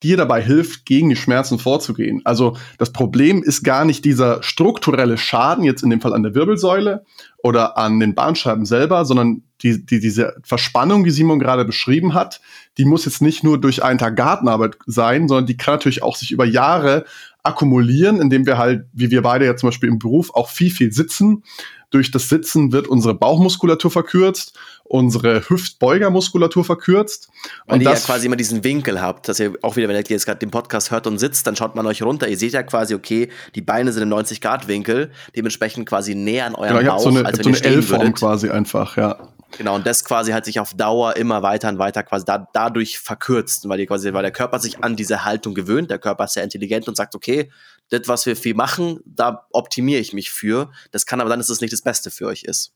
dir 0.04 0.18
dabei 0.18 0.42
hilft, 0.42 0.86
gegen 0.86 1.10
die 1.10 1.16
Schmerzen 1.16 1.58
vorzugehen. 1.58 2.22
Also 2.26 2.58
das 2.78 2.92
Problem 2.92 3.42
ist 3.42 3.64
gar 3.64 3.86
nicht 3.86 4.06
dieser 4.06 4.44
strukturelle 4.44 5.18
Schaden, 5.18 5.64
jetzt 5.64 5.84
in 5.84 5.90
dem 5.90 6.02
Fall 6.02 6.14
an 6.14 6.22
der 6.22 6.36
Wirbelsäule 6.36 7.06
oder 7.38 7.78
an 7.78 8.00
den 8.00 8.14
Bahnscheiben 8.14 8.66
selber, 8.66 9.06
sondern 9.06 9.42
die, 9.64 9.84
die, 9.84 10.00
diese 10.00 10.36
Verspannung, 10.44 11.06
die 11.06 11.12
Simon 11.12 11.40
gerade 11.40 11.66
beschrieben 11.66 12.14
hat, 12.14 12.42
die 12.78 12.86
muss 12.86 13.06
jetzt 13.06 13.22
nicht 13.22 13.44
nur 13.44 13.60
durch 13.60 13.84
einen 13.84 13.98
Tag 13.98 14.16
Gartenarbeit 14.16 14.78
sein, 14.86 15.28
sondern 15.28 15.48
die 15.48 15.58
kann 15.58 15.76
natürlich 15.76 16.04
auch 16.04 16.18
sich 16.18 16.32
über 16.32 16.46
Jahre 16.46 17.06
akkumulieren, 17.42 18.22
indem 18.22 18.46
wir 18.46 18.58
halt, 18.58 18.86
wie 18.94 19.12
wir 19.12 19.22
beide 19.22 19.46
ja 19.46 19.56
zum 19.56 19.70
Beispiel 19.70 19.90
im 19.90 20.00
Beruf, 20.00 20.32
auch 20.34 20.50
viel, 20.50 20.72
viel 20.72 20.92
sitzen. 20.92 21.44
Durch 21.90 22.12
das 22.12 22.28
Sitzen 22.28 22.72
wird 22.72 22.88
unsere 22.88 23.14
Bauchmuskulatur 23.14 23.90
verkürzt, 23.90 24.58
unsere 24.88 25.50
Hüftbeugermuskulatur 25.50 26.64
verkürzt. 26.64 27.30
Weil 27.66 27.76
und 27.76 27.82
ihr 27.82 27.90
ja 27.90 27.96
quasi 27.96 28.28
immer 28.28 28.36
diesen 28.36 28.64
Winkel 28.64 29.02
habt, 29.02 29.28
dass 29.28 29.40
ihr 29.40 29.54
auch 29.62 29.76
wieder, 29.76 29.88
wenn 29.88 29.96
ihr 29.96 30.04
jetzt 30.08 30.26
gerade 30.26 30.40
den 30.40 30.52
Podcast 30.52 30.92
hört 30.92 31.08
und 31.08 31.18
sitzt, 31.18 31.46
dann 31.48 31.56
schaut 31.56 31.76
man 31.76 31.86
euch 31.88 32.04
runter. 32.04 32.28
Ihr 32.28 32.38
seht 32.38 32.54
ja 32.54 32.64
quasi, 32.64 32.94
okay, 32.94 33.30
die 33.56 33.62
Beine 33.62 33.92
sind 33.92 34.04
im 34.04 34.14
90-Grad-Winkel, 34.14 35.12
dementsprechend 35.36 35.88
quasi 35.90 36.16
näher 36.16 36.46
an 36.46 36.56
eurem 36.56 36.78
genau, 36.78 36.96
Bauch, 36.96 37.04
so 37.04 37.10
eine, 37.10 37.26
als 37.26 37.40
wenn 37.40 37.54
so 37.54 37.64
eine 37.64 37.76
L-Form 37.76 38.14
quasi 38.14 38.50
einfach, 38.50 38.96
ja. 38.96 39.18
Genau, 39.58 39.76
und 39.76 39.86
das 39.86 40.04
quasi 40.04 40.32
halt 40.32 40.46
sich 40.46 40.60
auf 40.60 40.74
Dauer 40.74 41.16
immer 41.16 41.42
weiter 41.42 41.70
und 41.70 41.80
weiter 41.80 42.04
quasi 42.04 42.26
da, 42.26 42.48
dadurch 42.54 43.00
verkürzt, 43.00 43.68
weil, 43.70 43.78
die 43.78 43.86
quasi, 43.86 44.12
weil 44.14 44.24
der 44.24 44.32
Körper 44.32 44.60
sich 44.60 44.84
an 44.84 44.96
diese 44.96 45.24
Haltung 45.24 45.54
gewöhnt. 45.54 45.90
Der 45.90 46.00
Körper 46.00 46.26
ist 46.26 46.34
sehr 46.34 46.44
intelligent 46.44 46.88
und 46.88 46.98
sagt, 46.98 47.16
okay, 47.16 47.52
das, 47.90 48.02
was 48.08 48.26
wir 48.26 48.36
viel 48.36 48.54
machen, 48.54 49.00
da 49.06 49.48
optimiere 49.52 50.02
ich 50.02 50.14
mich 50.14 50.30
für. 50.30 50.72
Das 50.92 51.06
kann 51.06 51.22
aber 51.22 51.30
dann, 51.30 51.40
dass 51.40 51.50
es 51.50 51.62
nicht 51.62 51.72
das 51.72 51.82
Beste 51.82 52.12
für 52.12 52.28
euch 52.28 52.44
ist. 52.44 52.74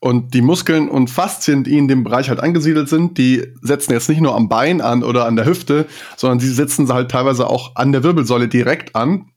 Und 0.00 0.34
die 0.34 0.42
Muskeln 0.42 0.88
und 0.88 1.10
Faszien, 1.10 1.64
die 1.64 1.78
in 1.78 1.88
dem 1.88 2.02
Bereich 2.04 2.28
halt 2.28 2.40
angesiedelt 2.40 2.88
sind, 2.88 3.18
die 3.18 3.46
setzen 3.62 3.92
jetzt 3.92 4.08
nicht 4.08 4.20
nur 4.20 4.34
am 4.34 4.48
Bein 4.48 4.80
an 4.80 5.04
oder 5.04 5.26
an 5.26 5.36
der 5.36 5.46
Hüfte, 5.46 5.86
sondern 6.16 6.38
die 6.38 6.48
setzen 6.48 6.92
halt 6.92 7.10
teilweise 7.10 7.48
auch 7.48 7.76
an 7.76 7.92
der 7.92 8.02
Wirbelsäule 8.02 8.48
direkt 8.48 8.96
an. 8.96 9.30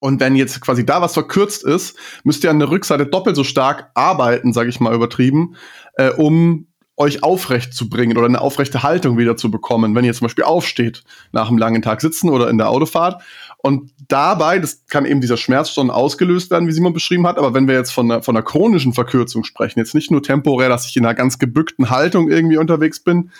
Und 0.00 0.18
wenn 0.18 0.34
jetzt 0.34 0.60
quasi 0.60 0.84
da 0.84 1.00
was 1.00 1.14
verkürzt 1.14 1.64
ist, 1.64 1.96
müsst 2.24 2.42
ihr 2.42 2.50
an 2.50 2.58
der 2.58 2.70
Rückseite 2.70 3.06
doppelt 3.06 3.36
so 3.36 3.44
stark 3.44 3.92
arbeiten, 3.94 4.52
sage 4.52 4.68
ich 4.68 4.80
mal 4.80 4.94
übertrieben, 4.94 5.54
äh, 5.94 6.10
um 6.10 6.66
euch 6.96 7.22
aufrecht 7.22 7.72
zu 7.72 7.88
bringen 7.88 8.16
oder 8.16 8.26
eine 8.26 8.40
aufrechte 8.40 8.82
Haltung 8.82 9.16
wieder 9.16 9.36
zu 9.36 9.50
bekommen, 9.50 9.94
wenn 9.94 10.04
ihr 10.04 10.12
zum 10.12 10.26
Beispiel 10.26 10.44
aufsteht 10.44 11.04
nach 11.32 11.48
einem 11.48 11.58
langen 11.58 11.82
Tag 11.82 12.00
sitzen 12.00 12.28
oder 12.28 12.50
in 12.50 12.58
der 12.58 12.68
Autofahrt. 12.68 13.22
Und 13.62 13.92
dabei, 14.08 14.58
das 14.58 14.84
kann 14.88 15.06
eben 15.06 15.20
dieser 15.20 15.36
Schmerz 15.36 15.70
schon 15.70 15.90
ausgelöst 15.90 16.50
werden, 16.50 16.66
wie 16.66 16.72
Simon 16.72 16.92
beschrieben 16.92 17.26
hat, 17.28 17.38
aber 17.38 17.54
wenn 17.54 17.68
wir 17.68 17.76
jetzt 17.76 17.92
von 17.92 18.10
einer, 18.10 18.22
von 18.22 18.36
einer 18.36 18.44
chronischen 18.44 18.92
Verkürzung 18.92 19.44
sprechen, 19.44 19.78
jetzt 19.78 19.94
nicht 19.94 20.10
nur 20.10 20.20
temporär, 20.20 20.68
dass 20.68 20.86
ich 20.86 20.96
in 20.96 21.06
einer 21.06 21.14
ganz 21.14 21.38
gebückten 21.38 21.88
Haltung 21.88 22.28
irgendwie 22.28 22.56
unterwegs 22.56 22.98
bin, 23.00 23.30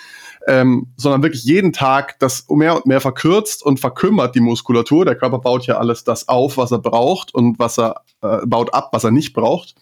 ähm, 0.47 0.87
sondern 0.97 1.25
wirklich 1.25 1.43
jeden 1.43 1.73
Tag 1.73 2.21
das 2.21 2.47
mehr 2.49 2.76
und 2.76 2.87
mehr 2.87 3.00
verkürzt 3.00 3.64
und 3.64 3.81
verkümmert 3.81 4.37
die 4.37 4.41
Muskulatur. 4.41 5.05
Der 5.05 5.17
Körper 5.17 5.41
baut 5.41 5.67
ja 5.67 5.79
alles 5.79 6.05
das 6.05 6.29
auf, 6.29 6.57
was 6.57 6.71
er 6.71 6.79
braucht 6.79 7.35
und 7.35 7.59
was 7.59 7.79
er 7.79 8.02
äh, 8.23 8.47
baut 8.47 8.75
ab, 8.75 8.91
was 8.93 9.02
er 9.02 9.11
nicht 9.11 9.35
braucht. 9.35 9.75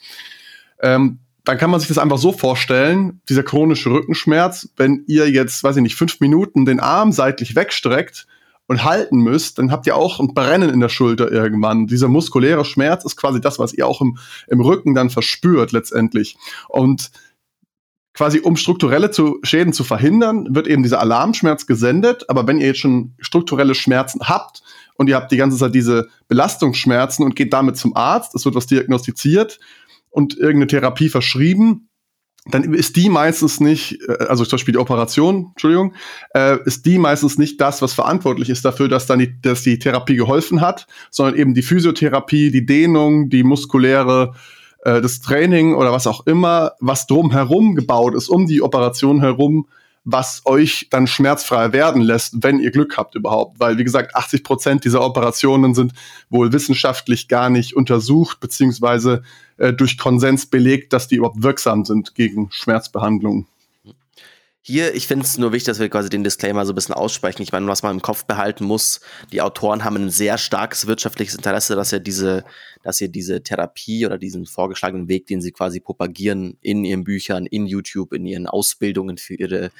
Ähm, 0.80 1.18
dann 1.44 1.58
kann 1.58 1.70
man 1.70 1.80
sich 1.80 1.88
das 1.88 1.98
einfach 1.98 2.18
so 2.18 2.32
vorstellen, 2.32 3.20
dieser 3.28 3.42
chronische 3.42 3.90
Rückenschmerz, 3.90 4.70
wenn 4.76 5.04
ihr 5.06 5.30
jetzt, 5.30 5.62
weiß 5.62 5.76
ich 5.76 5.82
nicht, 5.82 5.96
fünf 5.96 6.20
Minuten 6.20 6.64
den 6.64 6.80
Arm 6.80 7.12
seitlich 7.12 7.56
wegstreckt 7.56 8.26
und 8.70 8.84
halten 8.84 9.18
müsst, 9.18 9.58
dann 9.58 9.72
habt 9.72 9.88
ihr 9.88 9.96
auch 9.96 10.20
ein 10.20 10.32
Brennen 10.32 10.70
in 10.70 10.78
der 10.78 10.88
Schulter 10.88 11.32
irgendwann. 11.32 11.88
Dieser 11.88 12.06
muskuläre 12.06 12.64
Schmerz 12.64 13.04
ist 13.04 13.16
quasi 13.16 13.40
das, 13.40 13.58
was 13.58 13.72
ihr 13.72 13.84
auch 13.84 14.00
im, 14.00 14.16
im 14.46 14.60
Rücken 14.60 14.94
dann 14.94 15.10
verspürt 15.10 15.72
letztendlich. 15.72 16.36
Und 16.68 17.10
quasi 18.14 18.38
um 18.38 18.54
strukturelle 18.54 19.10
zu, 19.10 19.40
Schäden 19.42 19.72
zu 19.72 19.82
verhindern, 19.82 20.54
wird 20.54 20.68
eben 20.68 20.84
dieser 20.84 21.00
Alarmschmerz 21.00 21.66
gesendet. 21.66 22.30
Aber 22.30 22.46
wenn 22.46 22.60
ihr 22.60 22.68
jetzt 22.68 22.78
schon 22.78 23.14
strukturelle 23.18 23.74
Schmerzen 23.74 24.28
habt 24.28 24.62
und 24.94 25.08
ihr 25.08 25.16
habt 25.16 25.32
die 25.32 25.36
ganze 25.36 25.58
Zeit 25.58 25.74
diese 25.74 26.06
Belastungsschmerzen 26.28 27.24
und 27.24 27.34
geht 27.34 27.52
damit 27.52 27.76
zum 27.76 27.96
Arzt, 27.96 28.36
es 28.36 28.44
wird 28.44 28.54
was 28.54 28.68
diagnostiziert, 28.68 29.58
und 30.10 30.36
irgendeine 30.36 30.66
Therapie 30.68 31.08
verschrieben, 31.08 31.88
dann 32.46 32.74
ist 32.74 32.96
die 32.96 33.08
meistens 33.08 33.60
nicht, 33.60 33.98
äh, 34.08 34.24
also 34.24 34.44
zum 34.44 34.56
Beispiel 34.56 34.72
die 34.72 34.78
Operation, 34.78 35.48
Entschuldigung, 35.50 35.94
äh, 36.34 36.58
ist 36.64 36.86
die 36.86 36.98
meistens 36.98 37.38
nicht 37.38 37.60
das, 37.60 37.82
was 37.82 37.92
verantwortlich 37.92 38.48
ist 38.48 38.64
dafür, 38.64 38.88
dass 38.88 39.06
dann 39.06 39.18
die, 39.18 39.40
dass 39.40 39.62
die 39.62 39.78
Therapie 39.78 40.16
geholfen 40.16 40.60
hat, 40.60 40.86
sondern 41.10 41.36
eben 41.36 41.54
die 41.54 41.62
Physiotherapie, 41.62 42.50
die 42.50 42.64
Dehnung, 42.64 43.28
die 43.28 43.42
muskuläre, 43.42 44.34
äh, 44.84 45.00
das 45.00 45.20
Training 45.20 45.74
oder 45.74 45.92
was 45.92 46.06
auch 46.06 46.26
immer, 46.26 46.72
was 46.80 47.06
drumherum 47.06 47.74
gebaut 47.74 48.14
ist, 48.14 48.28
um 48.28 48.46
die 48.46 48.62
Operation 48.62 49.20
herum, 49.20 49.66
was 50.04 50.42
euch 50.46 50.88
dann 50.90 51.06
schmerzfrei 51.06 51.72
werden 51.72 52.02
lässt, 52.02 52.42
wenn 52.42 52.58
ihr 52.58 52.70
Glück 52.70 52.96
habt 52.96 53.14
überhaupt. 53.14 53.60
Weil, 53.60 53.78
wie 53.78 53.84
gesagt, 53.84 54.14
80 54.14 54.44
Prozent 54.44 54.84
dieser 54.84 55.02
Operationen 55.02 55.74
sind 55.74 55.92
wohl 56.30 56.52
wissenschaftlich 56.52 57.28
gar 57.28 57.50
nicht 57.50 57.76
untersucht, 57.76 58.40
beziehungsweise 58.40 59.22
äh, 59.58 59.72
durch 59.72 59.98
Konsens 59.98 60.46
belegt, 60.46 60.92
dass 60.92 61.08
die 61.08 61.16
überhaupt 61.16 61.42
wirksam 61.42 61.84
sind 61.84 62.14
gegen 62.14 62.48
Schmerzbehandlung. 62.50 63.46
Hier, 64.62 64.94
ich 64.94 65.06
finde 65.06 65.24
es 65.24 65.38
nur 65.38 65.52
wichtig, 65.52 65.68
dass 65.68 65.78
wir 65.78 65.88
quasi 65.88 66.10
den 66.10 66.22
Disclaimer 66.22 66.66
so 66.66 66.72
ein 66.72 66.74
bisschen 66.74 66.94
aussprechen. 66.94 67.40
Ich 67.40 67.50
meine, 67.50 67.66
was 67.66 67.82
man 67.82 67.96
im 67.96 68.02
Kopf 68.02 68.26
behalten 68.26 68.64
muss, 68.64 69.00
die 69.32 69.40
Autoren 69.40 69.84
haben 69.84 69.96
ein 69.96 70.10
sehr 70.10 70.36
starkes 70.36 70.86
wirtschaftliches 70.86 71.34
Interesse, 71.34 71.76
dass 71.76 71.92
ihr 71.92 72.00
diese, 72.00 72.44
dass 72.82 73.00
ihr 73.00 73.08
diese 73.08 73.42
Therapie 73.42 74.04
oder 74.04 74.18
diesen 74.18 74.44
vorgeschlagenen 74.44 75.08
Weg, 75.08 75.26
den 75.26 75.40
sie 75.40 75.52
quasi 75.52 75.80
propagieren 75.80 76.58
in 76.60 76.84
ihren 76.84 77.04
Büchern, 77.04 77.46
in 77.46 77.66
YouTube, 77.66 78.12
in 78.12 78.26
ihren 78.26 78.46
Ausbildungen 78.46 79.16
für 79.16 79.34
ihre 79.34 79.70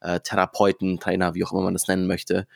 äh, 0.00 0.20
Therapeuten, 0.20 1.00
Trainer, 1.00 1.34
wie 1.34 1.44
auch 1.44 1.50
immer 1.50 1.62
man 1.62 1.74
das 1.74 1.88
nennen 1.88 2.06
möchte, 2.06 2.46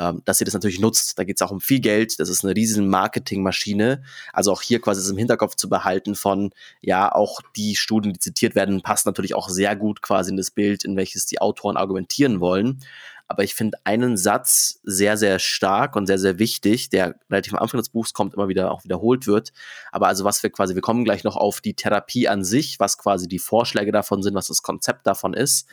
ähm, 0.00 0.22
dass 0.24 0.40
ihr 0.40 0.46
das 0.46 0.54
natürlich 0.54 0.80
nutzt. 0.80 1.18
Da 1.18 1.24
geht 1.24 1.36
es 1.36 1.42
auch 1.42 1.50
um 1.50 1.60
viel 1.60 1.80
Geld. 1.80 2.18
Das 2.18 2.30
ist 2.30 2.42
eine 2.42 2.56
riesen 2.56 2.88
Marketingmaschine. 2.88 4.02
Also 4.32 4.50
auch 4.50 4.62
hier 4.62 4.80
quasi 4.80 5.02
das 5.02 5.10
im 5.10 5.18
Hinterkopf 5.18 5.56
zu 5.56 5.68
behalten 5.68 6.14
von, 6.14 6.52
ja, 6.80 7.12
auch 7.14 7.40
die 7.54 7.76
Studien, 7.76 8.14
die 8.14 8.18
zitiert 8.18 8.54
werden, 8.54 8.80
passen 8.80 9.08
natürlich 9.08 9.34
auch 9.34 9.50
sehr 9.50 9.76
gut 9.76 10.00
quasi 10.00 10.30
in 10.30 10.38
das 10.38 10.50
Bild, 10.50 10.84
in 10.84 10.96
welches 10.96 11.26
die 11.26 11.42
Autoren 11.42 11.76
argumentieren 11.76 12.40
wollen. 12.40 12.80
Aber 13.28 13.44
ich 13.44 13.54
finde 13.54 13.76
einen 13.84 14.16
Satz 14.16 14.80
sehr, 14.84 15.18
sehr 15.18 15.38
stark 15.38 15.94
und 15.96 16.06
sehr, 16.06 16.18
sehr 16.18 16.38
wichtig, 16.38 16.88
der 16.88 17.16
relativ 17.30 17.52
am 17.52 17.60
Anfang 17.60 17.78
des 17.78 17.90
Buchs 17.90 18.14
kommt, 18.14 18.32
immer 18.32 18.48
wieder 18.48 18.72
auch 18.72 18.84
wiederholt 18.84 19.26
wird. 19.26 19.52
Aber 19.92 20.08
also 20.08 20.24
was 20.24 20.42
wir 20.42 20.50
quasi, 20.50 20.74
wir 20.74 20.82
kommen 20.82 21.04
gleich 21.04 21.24
noch 21.24 21.36
auf 21.36 21.60
die 21.60 21.74
Therapie 21.74 22.26
an 22.26 22.42
sich, 22.42 22.80
was 22.80 22.96
quasi 22.96 23.28
die 23.28 23.38
Vorschläge 23.38 23.92
davon 23.92 24.22
sind, 24.22 24.34
was 24.34 24.48
das 24.48 24.62
Konzept 24.62 25.06
davon 25.06 25.34
ist 25.34 25.68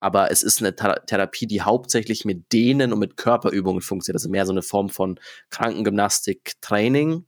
aber 0.00 0.30
es 0.30 0.42
ist 0.42 0.60
eine 0.60 0.74
Therapie, 0.74 1.46
die 1.46 1.62
hauptsächlich 1.62 2.24
mit 2.24 2.52
Dehnen 2.52 2.92
und 2.92 2.98
mit 2.98 3.16
Körperübungen 3.16 3.82
funktioniert. 3.82 4.16
Also 4.16 4.28
mehr 4.28 4.46
so 4.46 4.52
eine 4.52 4.62
Form 4.62 4.88
von 4.90 5.18
Krankengymnastik, 5.50 6.54
Training, 6.60 7.24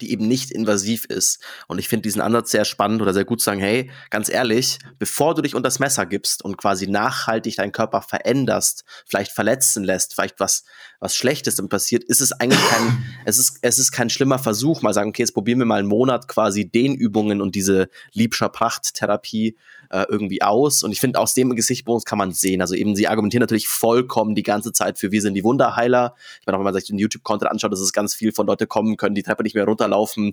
die 0.00 0.10
eben 0.10 0.26
nicht 0.26 0.50
invasiv 0.50 1.04
ist. 1.06 1.42
Und 1.68 1.78
ich 1.78 1.88
finde 1.88 2.02
diesen 2.02 2.22
Ansatz 2.22 2.50
sehr 2.50 2.64
spannend 2.64 3.02
oder 3.02 3.12
sehr 3.12 3.24
gut 3.24 3.40
zu 3.40 3.44
sagen, 3.44 3.60
hey, 3.60 3.90
ganz 4.10 4.28
ehrlich, 4.28 4.78
bevor 4.98 5.34
du 5.34 5.42
dich 5.42 5.54
unter 5.54 5.68
das 5.68 5.78
Messer 5.78 6.06
gibst 6.06 6.44
und 6.44 6.56
quasi 6.56 6.86
nachhaltig 6.86 7.56
deinen 7.56 7.72
Körper 7.72 8.02
veränderst, 8.02 8.84
vielleicht 9.06 9.32
verletzen 9.32 9.84
lässt, 9.84 10.14
vielleicht 10.14 10.40
was, 10.40 10.64
was 11.00 11.16
Schlechtes 11.16 11.56
dann 11.56 11.68
passiert, 11.68 12.04
ist 12.04 12.20
es 12.20 12.32
eigentlich 12.32 12.64
kein, 12.70 13.04
es 13.24 13.38
ist, 13.38 13.58
es 13.62 13.78
ist 13.78 13.92
kein 13.92 14.10
schlimmer 14.10 14.38
Versuch, 14.38 14.82
mal 14.82 14.94
sagen, 14.94 15.10
okay, 15.10 15.22
jetzt 15.22 15.34
probieren 15.34 15.58
wir 15.58 15.66
mal 15.66 15.80
einen 15.80 15.88
Monat 15.88 16.28
quasi 16.28 16.70
Dehnübungen 16.70 17.40
und 17.40 17.54
diese 17.54 17.88
Liebscher 18.12 18.48
Pracht-Therapie 18.48 19.56
äh, 19.92 20.06
irgendwie 20.08 20.42
aus. 20.42 20.82
Und 20.82 20.90
ich 20.90 21.00
finde, 21.00 21.20
aus 21.20 21.34
dem 21.34 21.54
Gesichtspunkt 21.54 22.06
kann 22.06 22.18
man 22.18 22.32
sehen. 22.32 22.60
Also 22.60 22.74
eben, 22.74 22.96
sie 22.96 23.08
argumentieren 23.08 23.42
natürlich 23.42 23.68
vollkommen 23.68 24.34
die 24.34 24.42
ganze 24.42 24.72
Zeit 24.72 24.98
für 24.98 25.12
wir 25.12 25.20
sind 25.20 25.34
die 25.34 25.44
Wunderheiler. 25.44 26.14
Ich 26.40 26.46
meine, 26.46 26.56
auch 26.56 26.60
wenn 26.60 26.64
man 26.64 26.74
sich 26.74 26.86
den 26.86 26.98
YouTube-Content 26.98 27.50
anschaut, 27.50 27.72
dass 27.72 27.80
es 27.80 27.92
ganz 27.92 28.14
viel 28.14 28.32
von 28.32 28.46
Leute 28.46 28.66
kommen, 28.66 28.96
können 28.96 29.14
die 29.14 29.22
Treppe 29.22 29.42
nicht 29.42 29.54
mehr 29.54 29.66
runterlaufen, 29.66 30.32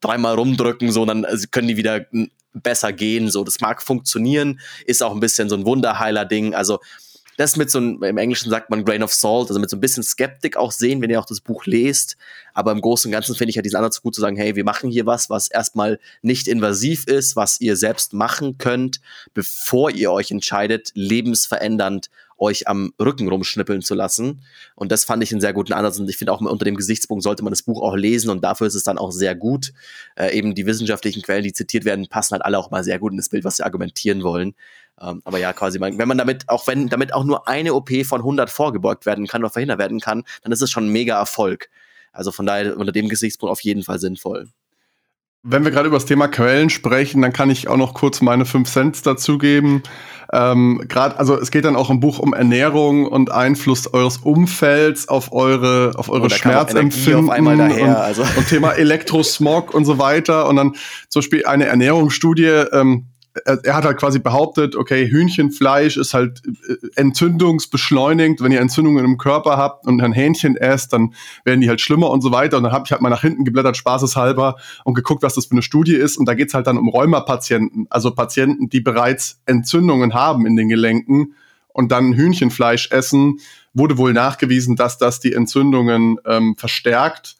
dreimal 0.00 0.34
rumdrücken, 0.36 0.92
so, 0.92 1.04
dann 1.04 1.24
äh, 1.24 1.36
können 1.50 1.68
die 1.68 1.76
wieder 1.76 2.06
besser 2.52 2.92
gehen. 2.92 3.30
So, 3.30 3.42
das 3.42 3.60
mag 3.60 3.82
funktionieren, 3.82 4.60
ist 4.86 5.02
auch 5.02 5.12
ein 5.12 5.20
bisschen 5.20 5.48
so 5.48 5.56
ein 5.56 5.66
Wunderheiler-Ding. 5.66 6.54
Also 6.54 6.78
das 7.36 7.56
mit 7.56 7.70
so 7.70 7.78
einem, 7.78 8.02
im 8.02 8.16
Englischen 8.16 8.50
sagt 8.50 8.70
man 8.70 8.84
Grain 8.84 9.02
of 9.02 9.12
Salt, 9.12 9.48
also 9.48 9.58
mit 9.60 9.70
so 9.70 9.76
ein 9.76 9.80
bisschen 9.80 10.02
Skeptik 10.02 10.56
auch 10.56 10.72
sehen, 10.72 11.02
wenn 11.02 11.10
ihr 11.10 11.20
auch 11.20 11.26
das 11.26 11.40
Buch 11.40 11.66
lest. 11.66 12.16
Aber 12.52 12.72
im 12.72 12.80
Großen 12.80 13.08
und 13.08 13.12
Ganzen 13.12 13.34
finde 13.34 13.50
ich 13.50 13.56
ja 13.56 13.62
diesen 13.62 13.76
Ansatz 13.76 14.02
gut 14.02 14.14
zu 14.14 14.20
sagen, 14.20 14.36
hey, 14.36 14.56
wir 14.56 14.64
machen 14.64 14.90
hier 14.90 15.06
was, 15.06 15.30
was 15.30 15.48
erstmal 15.48 15.98
nicht 16.22 16.46
invasiv 16.46 17.06
ist, 17.06 17.36
was 17.36 17.60
ihr 17.60 17.76
selbst 17.76 18.12
machen 18.12 18.58
könnt, 18.58 19.00
bevor 19.34 19.90
ihr 19.90 20.12
euch 20.12 20.30
entscheidet, 20.30 20.90
lebensverändernd 20.94 22.10
euch 22.38 22.68
am 22.68 22.92
Rücken 23.00 23.28
rumschnippeln 23.28 23.82
zu 23.82 23.94
lassen. 23.94 24.42
Und 24.74 24.92
das 24.92 25.04
fand 25.04 25.22
ich 25.22 25.32
einen 25.32 25.40
sehr 25.40 25.52
guten 25.52 25.72
Ansatz. 25.72 25.98
Und 25.98 26.08
ich 26.08 26.16
finde 26.16 26.32
auch 26.32 26.40
unter 26.40 26.64
dem 26.64 26.76
Gesichtspunkt 26.76 27.22
sollte 27.22 27.42
man 27.42 27.52
das 27.52 27.62
Buch 27.62 27.82
auch 27.82 27.96
lesen 27.96 28.30
und 28.30 28.42
dafür 28.42 28.66
ist 28.66 28.74
es 28.74 28.84
dann 28.84 28.98
auch 28.98 29.12
sehr 29.12 29.34
gut. 29.34 29.72
Äh, 30.16 30.36
eben 30.36 30.54
die 30.54 30.66
wissenschaftlichen 30.66 31.22
Quellen, 31.22 31.44
die 31.44 31.52
zitiert 31.52 31.84
werden, 31.84 32.08
passen 32.08 32.32
halt 32.32 32.44
alle 32.44 32.58
auch 32.58 32.70
mal 32.70 32.84
sehr 32.84 32.98
gut 32.98 33.12
in 33.12 33.18
das 33.18 33.28
Bild, 33.28 33.44
was 33.44 33.56
sie 33.56 33.64
argumentieren 33.64 34.22
wollen. 34.22 34.54
Ähm, 35.00 35.22
aber 35.24 35.38
ja, 35.38 35.52
quasi, 35.52 35.80
wenn 35.80 35.96
man 36.08 36.18
damit, 36.18 36.48
auch 36.48 36.66
wenn 36.66 36.88
damit 36.88 37.12
auch 37.12 37.24
nur 37.24 37.48
eine 37.48 37.74
OP 37.74 37.90
von 38.04 38.20
100 38.20 38.50
vorgebeugt 38.50 39.06
werden 39.06 39.26
kann 39.26 39.42
oder 39.42 39.50
verhindert 39.50 39.78
werden 39.78 40.00
kann, 40.00 40.24
dann 40.42 40.52
ist 40.52 40.62
es 40.62 40.70
schon 40.70 40.86
ein 40.86 40.92
mega 40.92 41.18
Erfolg. 41.18 41.68
Also 42.12 42.30
von 42.30 42.46
daher 42.46 42.76
unter 42.76 42.92
dem 42.92 43.08
Gesichtspunkt 43.08 43.50
auf 43.50 43.60
jeden 43.60 43.82
Fall 43.82 43.98
sinnvoll. 43.98 44.48
Wenn 45.46 45.62
wir 45.62 45.70
gerade 45.70 45.88
über 45.88 45.98
das 45.98 46.06
Thema 46.06 46.26
Quellen 46.26 46.70
sprechen, 46.70 47.20
dann 47.20 47.34
kann 47.34 47.50
ich 47.50 47.68
auch 47.68 47.76
noch 47.76 47.92
kurz 47.92 48.22
meine 48.22 48.46
5 48.46 48.70
Cent 48.70 49.06
dazugeben. 49.06 49.82
Ähm, 50.32 50.82
gerade, 50.88 51.18
also 51.18 51.38
es 51.38 51.50
geht 51.50 51.66
dann 51.66 51.76
auch 51.76 51.90
im 51.90 52.00
Buch 52.00 52.18
um 52.18 52.32
Ernährung 52.32 53.06
und 53.06 53.30
Einfluss 53.30 53.92
eures 53.92 54.16
Umfelds 54.16 55.06
auf 55.06 55.32
eure, 55.32 55.92
auf 55.96 56.08
eure 56.08 56.30
Schmerzempfinden 56.30 57.58
daher, 57.58 57.84
und, 57.84 57.94
also. 57.94 58.22
und 58.36 58.48
Thema 58.48 58.72
Elektrosmog 58.72 59.74
und 59.74 59.84
so 59.84 59.98
weiter. 59.98 60.48
Und 60.48 60.56
dann 60.56 60.76
zum 61.10 61.20
Beispiel 61.20 61.44
eine 61.44 61.66
Ernährungsstudie, 61.66 62.64
ähm, 62.72 63.08
er 63.44 63.74
hat 63.74 63.84
halt 63.84 63.96
quasi 63.96 64.20
behauptet, 64.20 64.76
okay, 64.76 65.10
Hühnchenfleisch 65.10 65.96
ist 65.96 66.14
halt 66.14 66.42
äh, 66.46 66.76
entzündungsbeschleunigt. 66.94 68.40
Wenn 68.40 68.52
ihr 68.52 68.60
Entzündungen 68.60 69.04
im 69.04 69.18
Körper 69.18 69.56
habt 69.56 69.86
und 69.86 70.00
ein 70.00 70.12
Hähnchen 70.12 70.56
esst, 70.56 70.92
dann 70.92 71.14
werden 71.44 71.60
die 71.60 71.68
halt 71.68 71.80
schlimmer 71.80 72.10
und 72.10 72.20
so 72.20 72.30
weiter. 72.30 72.58
Und 72.58 72.62
dann 72.62 72.72
habe 72.72 72.84
ich 72.86 72.92
halt 72.92 73.02
mal 73.02 73.10
nach 73.10 73.22
hinten 73.22 73.44
geblättert, 73.44 73.76
spaßeshalber, 73.76 74.56
und 74.84 74.94
geguckt, 74.94 75.22
was 75.22 75.34
das 75.34 75.46
für 75.46 75.52
eine 75.52 75.62
Studie 75.62 75.96
ist. 75.96 76.16
Und 76.16 76.26
da 76.26 76.34
geht's 76.34 76.54
halt 76.54 76.68
dann 76.68 76.78
um 76.78 76.88
Rheumapatienten, 76.88 77.86
also 77.90 78.14
Patienten, 78.14 78.68
die 78.68 78.80
bereits 78.80 79.40
Entzündungen 79.46 80.14
haben 80.14 80.46
in 80.46 80.54
den 80.54 80.68
Gelenken 80.68 81.34
und 81.68 81.90
dann 81.90 82.12
Hühnchenfleisch 82.12 82.92
essen, 82.92 83.40
wurde 83.72 83.98
wohl 83.98 84.12
nachgewiesen, 84.12 84.76
dass 84.76 84.96
das 84.96 85.18
die 85.18 85.32
Entzündungen 85.32 86.18
ähm, 86.24 86.54
verstärkt. 86.56 87.36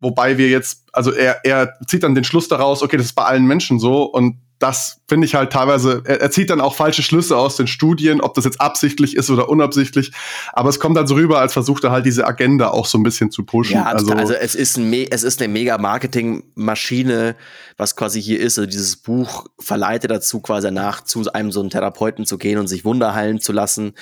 Wobei 0.00 0.38
wir 0.38 0.48
jetzt, 0.48 0.84
also 0.92 1.12
er, 1.12 1.44
er 1.44 1.74
zieht 1.86 2.02
dann 2.02 2.14
den 2.14 2.24
Schluss 2.24 2.48
daraus, 2.48 2.82
okay, 2.82 2.96
das 2.96 3.06
ist 3.06 3.14
bei 3.14 3.24
allen 3.24 3.46
Menschen 3.46 3.78
so 3.78 4.04
und 4.04 4.36
das 4.58 5.00
finde 5.06 5.26
ich 5.26 5.34
halt 5.34 5.52
teilweise, 5.52 6.02
er, 6.04 6.20
er, 6.20 6.30
zieht 6.30 6.50
dann 6.50 6.60
auch 6.60 6.74
falsche 6.74 7.02
Schlüsse 7.02 7.36
aus 7.36 7.56
den 7.56 7.68
Studien, 7.68 8.20
ob 8.20 8.34
das 8.34 8.44
jetzt 8.44 8.60
absichtlich 8.60 9.16
ist 9.16 9.30
oder 9.30 9.48
unabsichtlich. 9.48 10.12
Aber 10.52 10.68
es 10.68 10.80
kommt 10.80 10.96
dann 10.96 11.06
so 11.06 11.14
rüber, 11.14 11.38
als 11.38 11.52
versucht 11.52 11.84
er 11.84 11.92
halt 11.92 12.06
diese 12.06 12.26
Agenda 12.26 12.68
auch 12.70 12.86
so 12.86 12.98
ein 12.98 13.04
bisschen 13.04 13.30
zu 13.30 13.44
pushen. 13.44 13.76
Ja, 13.76 13.84
also, 13.84 14.12
also 14.12 14.34
es 14.34 14.54
ist, 14.54 14.76
ein, 14.76 14.92
es 14.92 15.22
ist 15.22 15.40
eine 15.40 15.52
mega 15.52 15.78
Marketingmaschine, 15.78 17.36
was 17.76 17.94
quasi 17.94 18.20
hier 18.20 18.40
ist. 18.40 18.58
Also 18.58 18.68
dieses 18.68 18.96
Buch 18.96 19.46
verleitet 19.60 20.10
dazu, 20.10 20.40
quasi 20.40 20.66
danach 20.66 21.04
zu 21.04 21.32
einem 21.32 21.52
so 21.52 21.60
einen 21.60 21.70
Therapeuten 21.70 22.26
zu 22.26 22.36
gehen 22.36 22.58
und 22.58 22.66
sich 22.66 22.84
Wunder 22.84 23.14
heilen 23.14 23.40
zu 23.40 23.52
lassen. 23.52 23.92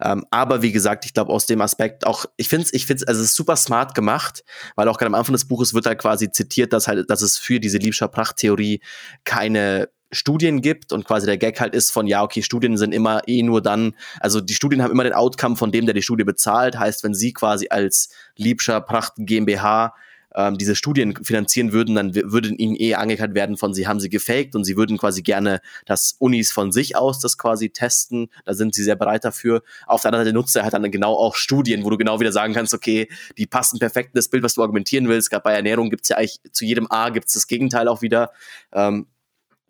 Ähm, 0.00 0.24
aber 0.30 0.62
wie 0.62 0.72
gesagt, 0.72 1.04
ich 1.04 1.12
glaube 1.12 1.32
aus 1.32 1.44
dem 1.44 1.60
Aspekt 1.60 2.06
auch, 2.06 2.24
ich 2.38 2.48
finde 2.48 2.64
es, 2.64 2.72
ich 2.72 2.86
finde 2.86 3.06
also 3.06 3.20
es 3.20 3.30
ist 3.30 3.36
super 3.36 3.56
smart 3.56 3.94
gemacht, 3.94 4.44
weil 4.76 4.88
auch 4.88 4.96
gerade 4.96 5.08
am 5.08 5.14
Anfang 5.14 5.34
des 5.34 5.46
Buches 5.46 5.74
wird 5.74 5.86
halt 5.86 5.98
quasi 5.98 6.30
zitiert, 6.30 6.72
dass 6.72 6.88
halt, 6.88 7.10
dass 7.10 7.20
es 7.20 7.36
für 7.36 7.60
diese 7.60 7.78
Liebscher 7.78 8.08
Prachttheorie 8.08 8.80
keine 9.24 9.88
Studien 10.16 10.60
gibt 10.60 10.92
und 10.92 11.04
quasi 11.04 11.26
der 11.26 11.38
Gag 11.38 11.60
halt 11.60 11.74
ist 11.74 11.90
von, 11.90 12.06
ja, 12.06 12.22
okay, 12.22 12.42
Studien 12.42 12.76
sind 12.76 12.92
immer 12.92 13.22
eh 13.26 13.42
nur 13.42 13.62
dann, 13.62 13.94
also 14.20 14.40
die 14.40 14.54
Studien 14.54 14.82
haben 14.82 14.90
immer 14.90 15.04
den 15.04 15.12
Outcome 15.12 15.56
von 15.56 15.72
dem, 15.72 15.86
der 15.86 15.94
die 15.94 16.02
Studie 16.02 16.24
bezahlt. 16.24 16.78
Heißt, 16.78 17.04
wenn 17.04 17.14
Sie 17.14 17.32
quasi 17.32 17.68
als 17.70 18.10
Liebscher 18.36 18.80
Pracht 18.80 19.14
GmbH 19.18 19.94
ähm, 20.36 20.58
diese 20.58 20.76
Studien 20.76 21.16
finanzieren 21.24 21.72
würden, 21.72 21.94
dann 21.94 22.14
würde 22.14 22.50
Ihnen 22.50 22.76
eh 22.76 22.94
angekündigt 22.94 23.34
werden 23.34 23.56
von, 23.56 23.74
Sie 23.74 23.88
haben 23.88 23.98
sie 23.98 24.10
gefaked 24.10 24.54
und 24.54 24.64
Sie 24.64 24.76
würden 24.76 24.98
quasi 24.98 25.22
gerne, 25.22 25.60
dass 25.86 26.14
Unis 26.18 26.52
von 26.52 26.70
sich 26.70 26.94
aus 26.94 27.18
das 27.18 27.38
quasi 27.38 27.70
testen. 27.70 28.28
Da 28.44 28.54
sind 28.54 28.74
Sie 28.74 28.84
sehr 28.84 28.96
bereit 28.96 29.24
dafür. 29.24 29.62
Auf 29.86 30.02
der 30.02 30.10
anderen 30.10 30.26
Seite 30.26 30.34
nutzt 30.34 30.54
er 30.54 30.62
halt 30.62 30.74
dann 30.74 30.90
genau 30.90 31.14
auch 31.14 31.34
Studien, 31.34 31.84
wo 31.84 31.90
du 31.90 31.96
genau 31.96 32.20
wieder 32.20 32.32
sagen 32.32 32.52
kannst, 32.52 32.74
okay, 32.74 33.08
die 33.38 33.46
passen 33.46 33.78
perfekt 33.78 34.10
in 34.12 34.18
das 34.18 34.28
Bild, 34.28 34.42
was 34.42 34.54
du 34.54 34.62
argumentieren 34.62 35.08
willst. 35.08 35.30
Gerade 35.30 35.42
bei 35.42 35.54
Ernährung 35.54 35.88
gibt 35.88 36.02
es 36.02 36.10
ja 36.10 36.18
eigentlich 36.18 36.40
zu 36.52 36.64
jedem 36.64 36.86
A 36.90 37.08
gibt 37.08 37.28
es 37.28 37.34
das 37.34 37.46
Gegenteil 37.46 37.88
auch 37.88 38.02
wieder. 38.02 38.30
Ähm, 38.72 39.06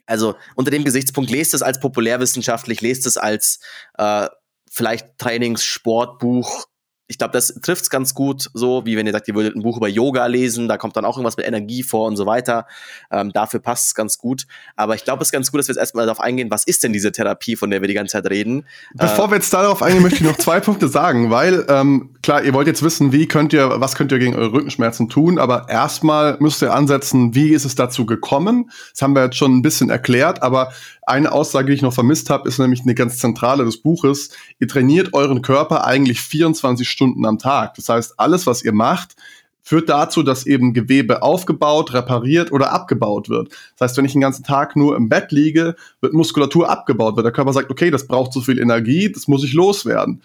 also 0.06 0.36
unter 0.54 0.70
dem 0.70 0.84
Gesichtspunkt 0.84 1.30
lest 1.30 1.54
es 1.54 1.62
als 1.62 1.80
populärwissenschaftlich, 1.80 2.80
lest 2.80 3.06
es 3.06 3.16
als 3.16 3.60
äh, 3.98 4.28
vielleicht 4.70 5.18
Trainingssportbuch, 5.18 6.66
ich 7.08 7.18
glaube, 7.18 7.32
das 7.32 7.54
trifft 7.62 7.82
es 7.82 7.90
ganz 7.90 8.14
gut, 8.14 8.50
so 8.52 8.84
wie 8.84 8.96
wenn 8.96 9.06
ihr 9.06 9.12
sagt, 9.12 9.28
ihr 9.28 9.34
würdet 9.34 9.54
ein 9.54 9.62
Buch 9.62 9.76
über 9.76 9.88
Yoga 9.88 10.26
lesen, 10.26 10.66
da 10.66 10.76
kommt 10.76 10.96
dann 10.96 11.04
auch 11.04 11.16
irgendwas 11.16 11.36
mit 11.36 11.46
Energie 11.46 11.84
vor 11.84 12.06
und 12.08 12.16
so 12.16 12.26
weiter. 12.26 12.66
Ähm, 13.12 13.32
dafür 13.32 13.60
passt 13.60 13.86
es 13.86 13.94
ganz 13.94 14.18
gut. 14.18 14.46
Aber 14.74 14.96
ich 14.96 15.04
glaube, 15.04 15.22
es 15.22 15.28
ist 15.28 15.32
ganz 15.32 15.52
gut, 15.52 15.60
dass 15.60 15.68
wir 15.68 15.74
jetzt 15.74 15.80
erstmal 15.80 16.06
darauf 16.06 16.20
eingehen, 16.20 16.50
was 16.50 16.64
ist 16.64 16.82
denn 16.82 16.92
diese 16.92 17.12
Therapie, 17.12 17.54
von 17.54 17.70
der 17.70 17.80
wir 17.80 17.88
die 17.88 17.94
ganze 17.94 18.12
Zeit 18.12 18.28
reden. 18.28 18.66
Bevor 18.94 19.26
äh, 19.26 19.30
wir 19.30 19.34
jetzt 19.36 19.52
darauf 19.52 19.82
eingehen, 19.82 20.02
möchte 20.02 20.18
ich 20.18 20.28
noch 20.28 20.36
zwei 20.36 20.58
Punkte 20.66 20.88
sagen, 20.88 21.30
weil 21.30 21.64
ähm, 21.68 22.16
klar, 22.22 22.42
ihr 22.42 22.52
wollt 22.54 22.66
jetzt 22.66 22.82
wissen, 22.82 23.12
wie 23.12 23.28
könnt 23.28 23.52
ihr, 23.52 23.80
was 23.80 23.94
könnt 23.94 24.10
ihr 24.10 24.18
gegen 24.18 24.34
eure 24.34 24.52
Rückenschmerzen 24.52 25.08
tun, 25.08 25.38
aber 25.38 25.68
erstmal 25.68 26.36
müsst 26.40 26.62
ihr 26.62 26.74
ansetzen, 26.74 27.34
wie 27.36 27.50
ist 27.50 27.64
es 27.64 27.76
dazu 27.76 28.04
gekommen? 28.04 28.70
Das 28.92 29.02
haben 29.02 29.14
wir 29.14 29.22
jetzt 29.22 29.36
schon 29.36 29.56
ein 29.56 29.62
bisschen 29.62 29.90
erklärt, 29.90 30.42
aber 30.42 30.72
eine 31.06 31.30
Aussage, 31.30 31.68
die 31.68 31.74
ich 31.74 31.82
noch 31.82 31.94
vermisst 31.94 32.30
habe, 32.30 32.48
ist 32.48 32.58
nämlich 32.58 32.82
eine 32.82 32.96
ganz 32.96 33.18
zentrale 33.18 33.64
des 33.64 33.80
Buches. 33.80 34.30
Ihr 34.58 34.66
trainiert 34.66 35.14
euren 35.14 35.40
Körper 35.40 35.86
eigentlich 35.86 36.20
24 36.20 36.88
Stunden 36.96 37.24
am 37.26 37.38
Tag. 37.38 37.74
Das 37.74 37.88
heißt, 37.88 38.18
alles, 38.18 38.46
was 38.46 38.64
ihr 38.64 38.72
macht, 38.72 39.16
führt 39.66 39.88
dazu, 39.88 40.22
dass 40.22 40.46
eben 40.46 40.74
Gewebe 40.74 41.22
aufgebaut, 41.22 41.92
repariert 41.92 42.52
oder 42.52 42.72
abgebaut 42.72 43.28
wird. 43.28 43.48
Das 43.76 43.90
heißt, 43.90 43.96
wenn 43.96 44.04
ich 44.04 44.12
den 44.12 44.20
ganzen 44.20 44.44
Tag 44.44 44.76
nur 44.76 44.96
im 44.96 45.08
Bett 45.08 45.32
liege, 45.32 45.74
wird 46.00 46.12
Muskulatur 46.12 46.70
abgebaut, 46.70 47.16
weil 47.16 47.24
der 47.24 47.32
Körper 47.32 47.52
sagt, 47.52 47.68
okay, 47.68 47.90
das 47.90 48.06
braucht 48.06 48.32
so 48.32 48.40
viel 48.40 48.60
Energie, 48.60 49.10
das 49.10 49.26
muss 49.26 49.42
ich 49.42 49.54
loswerden. 49.54 50.22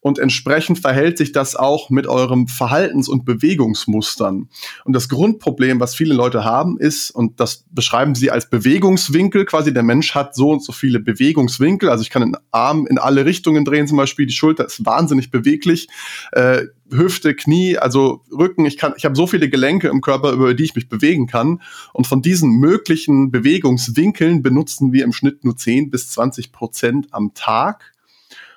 Und 0.00 0.18
entsprechend 0.18 0.78
verhält 0.78 1.16
sich 1.16 1.32
das 1.32 1.56
auch 1.56 1.88
mit 1.88 2.06
eurem 2.06 2.48
Verhaltens- 2.48 3.08
und 3.08 3.24
Bewegungsmustern. 3.24 4.50
Und 4.84 4.92
das 4.92 5.08
Grundproblem, 5.08 5.80
was 5.80 5.94
viele 5.94 6.12
Leute 6.12 6.44
haben, 6.44 6.76
ist, 6.76 7.12
und 7.12 7.40
das 7.40 7.64
beschreiben 7.70 8.14
sie 8.14 8.30
als 8.30 8.50
Bewegungswinkel, 8.50 9.46
quasi 9.46 9.72
der 9.72 9.84
Mensch 9.84 10.14
hat 10.14 10.34
so 10.34 10.50
und 10.50 10.62
so 10.62 10.72
viele 10.72 11.00
Bewegungswinkel. 11.00 11.88
Also 11.88 12.02
ich 12.02 12.10
kann 12.10 12.20
den 12.20 12.36
Arm 12.50 12.86
in 12.86 12.98
alle 12.98 13.24
Richtungen 13.24 13.64
drehen, 13.64 13.88
zum 13.88 13.96
Beispiel 13.96 14.26
die 14.26 14.34
Schulter 14.34 14.66
ist 14.66 14.84
wahnsinnig 14.84 15.30
beweglich. 15.30 15.88
Äh, 16.32 16.66
Hüfte, 16.92 17.34
Knie, 17.34 17.78
also 17.78 18.22
Rücken. 18.30 18.64
Ich 18.64 18.76
kann, 18.76 18.94
ich 18.96 19.04
habe 19.04 19.16
so 19.16 19.26
viele 19.26 19.48
Gelenke 19.48 19.88
im 19.88 20.00
Körper, 20.00 20.32
über 20.32 20.54
die 20.54 20.64
ich 20.64 20.74
mich 20.74 20.88
bewegen 20.88 21.26
kann. 21.26 21.60
Und 21.92 22.06
von 22.06 22.22
diesen 22.22 22.58
möglichen 22.58 23.30
Bewegungswinkeln 23.30 24.42
benutzen 24.42 24.92
wir 24.92 25.04
im 25.04 25.12
Schnitt 25.12 25.44
nur 25.44 25.56
10 25.56 25.90
bis 25.90 26.10
20 26.10 26.52
Prozent 26.52 27.08
am 27.10 27.34
Tag. 27.34 27.92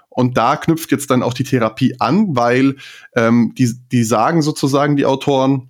Und 0.10 0.38
da 0.38 0.56
knüpft 0.56 0.92
jetzt 0.92 1.10
dann 1.10 1.24
auch 1.24 1.34
die 1.34 1.44
Therapie 1.44 1.96
an, 2.00 2.36
weil 2.36 2.78
ähm, 3.16 3.54
die, 3.58 3.74
die 3.92 4.04
sagen 4.04 4.42
sozusagen 4.42 4.96
die 4.96 5.06
Autoren, 5.06 5.70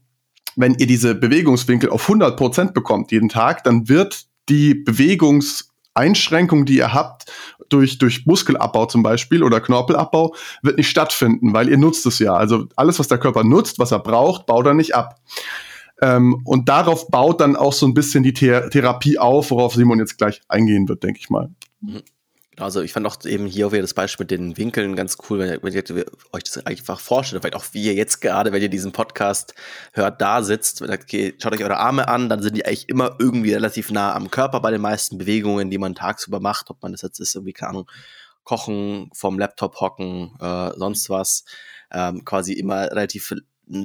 wenn 0.55 0.75
ihr 0.75 0.88
diese 0.88 1.15
Bewegungswinkel 1.15 1.89
auf 1.89 2.03
100 2.03 2.38
Prozent 2.38 2.74
bekommt 2.74 3.12
jeden 3.12 3.29
Tag, 3.29 3.63
dann 3.63 3.89
wird 3.89 4.27
die 4.50 4.75
Bewegungs 4.75 5.75
Einschränkung, 5.95 6.65
die 6.65 6.77
ihr 6.77 6.93
habt, 6.93 7.31
durch, 7.69 7.97
durch 7.97 8.25
Muskelabbau 8.25 8.85
zum 8.85 9.01
Beispiel 9.01 9.43
oder 9.43 9.61
Knorpelabbau, 9.61 10.35
wird 10.61 10.77
nicht 10.77 10.89
stattfinden, 10.89 11.53
weil 11.53 11.69
ihr 11.69 11.77
nutzt 11.77 12.05
es 12.05 12.19
ja. 12.19 12.33
Also 12.33 12.67
alles, 12.75 12.99
was 12.99 13.07
der 13.07 13.17
Körper 13.17 13.43
nutzt, 13.43 13.79
was 13.79 13.91
er 13.91 13.99
braucht, 13.99 14.45
baut 14.45 14.65
er 14.65 14.73
nicht 14.73 14.93
ab. 14.93 15.19
Ähm, 16.01 16.41
und 16.43 16.67
darauf 16.67 17.07
baut 17.07 17.39
dann 17.41 17.55
auch 17.55 17.73
so 17.73 17.87
ein 17.87 17.93
bisschen 17.93 18.23
die 18.23 18.33
Thera 18.33 18.67
Therapie 18.67 19.17
auf, 19.17 19.51
worauf 19.51 19.75
Simon 19.75 19.99
jetzt 19.99 20.17
gleich 20.17 20.41
eingehen 20.49 20.87
wird, 20.89 21.03
denke 21.03 21.19
ich 21.19 21.29
mal. 21.29 21.49
Mhm. 21.79 22.03
Also 22.57 22.81
ich 22.81 22.93
fand 22.93 23.05
auch 23.05 23.17
eben 23.25 23.45
hier 23.45 23.71
wieder 23.71 23.81
das 23.81 23.93
Beispiel 23.93 24.24
mit 24.24 24.31
den 24.31 24.57
Winkeln 24.57 24.95
ganz 24.95 25.17
cool, 25.29 25.39
wenn 25.39 25.50
ihr, 25.50 25.59
wenn 25.62 25.74
ihr 25.74 26.05
euch 26.31 26.43
das 26.43 26.65
einfach 26.65 27.00
vorstellt, 27.00 27.41
vielleicht 27.41 27.55
auch 27.55 27.74
wie 27.74 27.83
ihr 27.83 27.93
jetzt 27.93 28.21
gerade, 28.21 28.53
wenn 28.53 28.62
ihr 28.62 28.69
diesen 28.69 28.93
Podcast 28.93 29.53
hört, 29.93 30.21
da 30.21 30.41
sitzt, 30.41 30.81
ihr, 30.81 30.89
okay, 30.89 31.35
schaut 31.41 31.53
euch 31.53 31.63
eure 31.63 31.77
Arme 31.77 32.07
an, 32.07 32.29
dann 32.29 32.41
sind 32.41 32.55
die 32.55 32.65
eigentlich 32.65 32.88
immer 32.88 33.15
irgendwie 33.19 33.53
relativ 33.53 33.91
nah 33.91 34.13
am 34.15 34.31
Körper 34.31 34.62
bei 34.62 34.71
den 34.71 34.81
meisten 34.81 35.17
Bewegungen, 35.17 35.69
die 35.69 35.77
man 35.77 35.95
tagsüber 35.95 36.39
macht, 36.39 36.69
ob 36.69 36.81
man 36.81 36.93
das 36.93 37.01
jetzt 37.01 37.19
ist, 37.19 37.35
irgendwie, 37.35 37.53
keine 37.53 37.71
Ahnung, 37.71 37.91
kochen, 38.43 39.09
vom 39.13 39.38
Laptop 39.38 39.81
hocken, 39.81 40.38
äh, 40.39 40.71
sonst 40.77 41.09
was, 41.09 41.43
ähm, 41.91 42.24
quasi 42.24 42.53
immer 42.53 42.89
relativ 42.89 43.33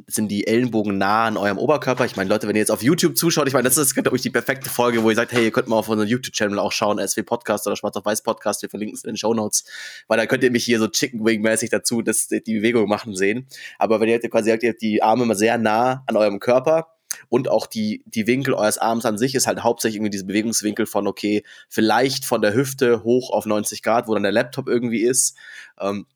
sind 0.07 0.29
die 0.29 0.47
Ellenbogen 0.47 0.99
nah 0.99 1.25
an 1.25 1.37
eurem 1.37 1.59
Oberkörper. 1.59 2.05
Ich 2.05 2.17
meine, 2.17 2.29
Leute, 2.29 2.47
wenn 2.47 2.55
ihr 2.55 2.61
jetzt 2.61 2.71
auf 2.71 2.83
YouTube 2.83 3.17
zuschaut, 3.17 3.49
ich 3.49 3.55
meine, 3.55 3.65
das 3.65 3.79
ist, 3.79 3.95
glaube 3.95 4.15
ich, 4.15 4.23
die 4.23 4.31
perfekte 4.31 4.69
Folge, 4.69 5.03
wo 5.03 5.11
ihr 5.11 5.17
sagt, 5.17 5.33
hey, 5.33 5.45
ihr 5.45 5.51
könnt 5.51 5.69
mal 5.69 5.77
auf 5.77 5.89
unseren 5.89 6.09
YouTube-Channel 6.09 6.59
auch 6.59 6.73
schauen, 6.73 6.99
SW 7.07 7.23
Podcast 7.23 7.67
oder 7.67 7.77
Schwarz 7.77 7.97
auf 7.97 8.05
Weiß 8.05 8.23
Podcast, 8.23 8.63
wir 8.63 8.69
verlinken 8.69 8.97
es 8.97 9.05
in 9.05 9.13
den 9.13 9.17
Show 9.17 9.33
Notes, 9.33 9.65
weil 10.07 10.19
da 10.19 10.27
könnt 10.27 10.45
ihr 10.45 10.51
mich 10.51 10.65
hier 10.65 10.79
so 10.79 10.89
Chicken 10.89 11.25
Wing-mäßig 11.25 11.71
dazu, 11.71 12.03
dass 12.03 12.29
die 12.29 12.41
Bewegung 12.41 12.89
machen 12.89 13.15
sehen. 13.15 13.47
Aber 13.79 14.01
wenn 14.01 14.09
ihr 14.09 14.21
quasi 14.21 14.51
sagt, 14.51 14.63
ihr 14.63 14.71
habt 14.71 14.83
die 14.83 15.03
Arme 15.03 15.25
mal 15.25 15.35
sehr 15.35 15.57
nah 15.57 16.05
an 16.07 16.17
eurem 16.17 16.41
Körper, 16.41 16.89
und 17.29 17.51
auch 17.51 17.67
die, 17.67 18.05
die 18.07 18.27
Winkel 18.27 18.55
eures 18.55 18.79
Arms 18.79 19.05
an 19.05 19.19
sich 19.19 19.35
ist 19.35 19.49
halt 19.49 19.63
hauptsächlich 19.63 19.97
irgendwie 19.97 20.11
diese 20.11 20.27
Bewegungswinkel 20.27 20.87
von, 20.87 21.09
okay, 21.09 21.43
vielleicht 21.69 22.25
von 22.25 22.41
der 22.41 22.55
Hüfte 22.55 23.03
hoch 23.03 23.31
auf 23.31 23.47
90 23.47 23.83
Grad, 23.83 24.07
wo 24.07 24.15
dann 24.15 24.23
der 24.23 24.33
Laptop 24.33 24.69
irgendwie 24.69 25.03
ist. 25.03 25.37
Ähm, 25.81 26.07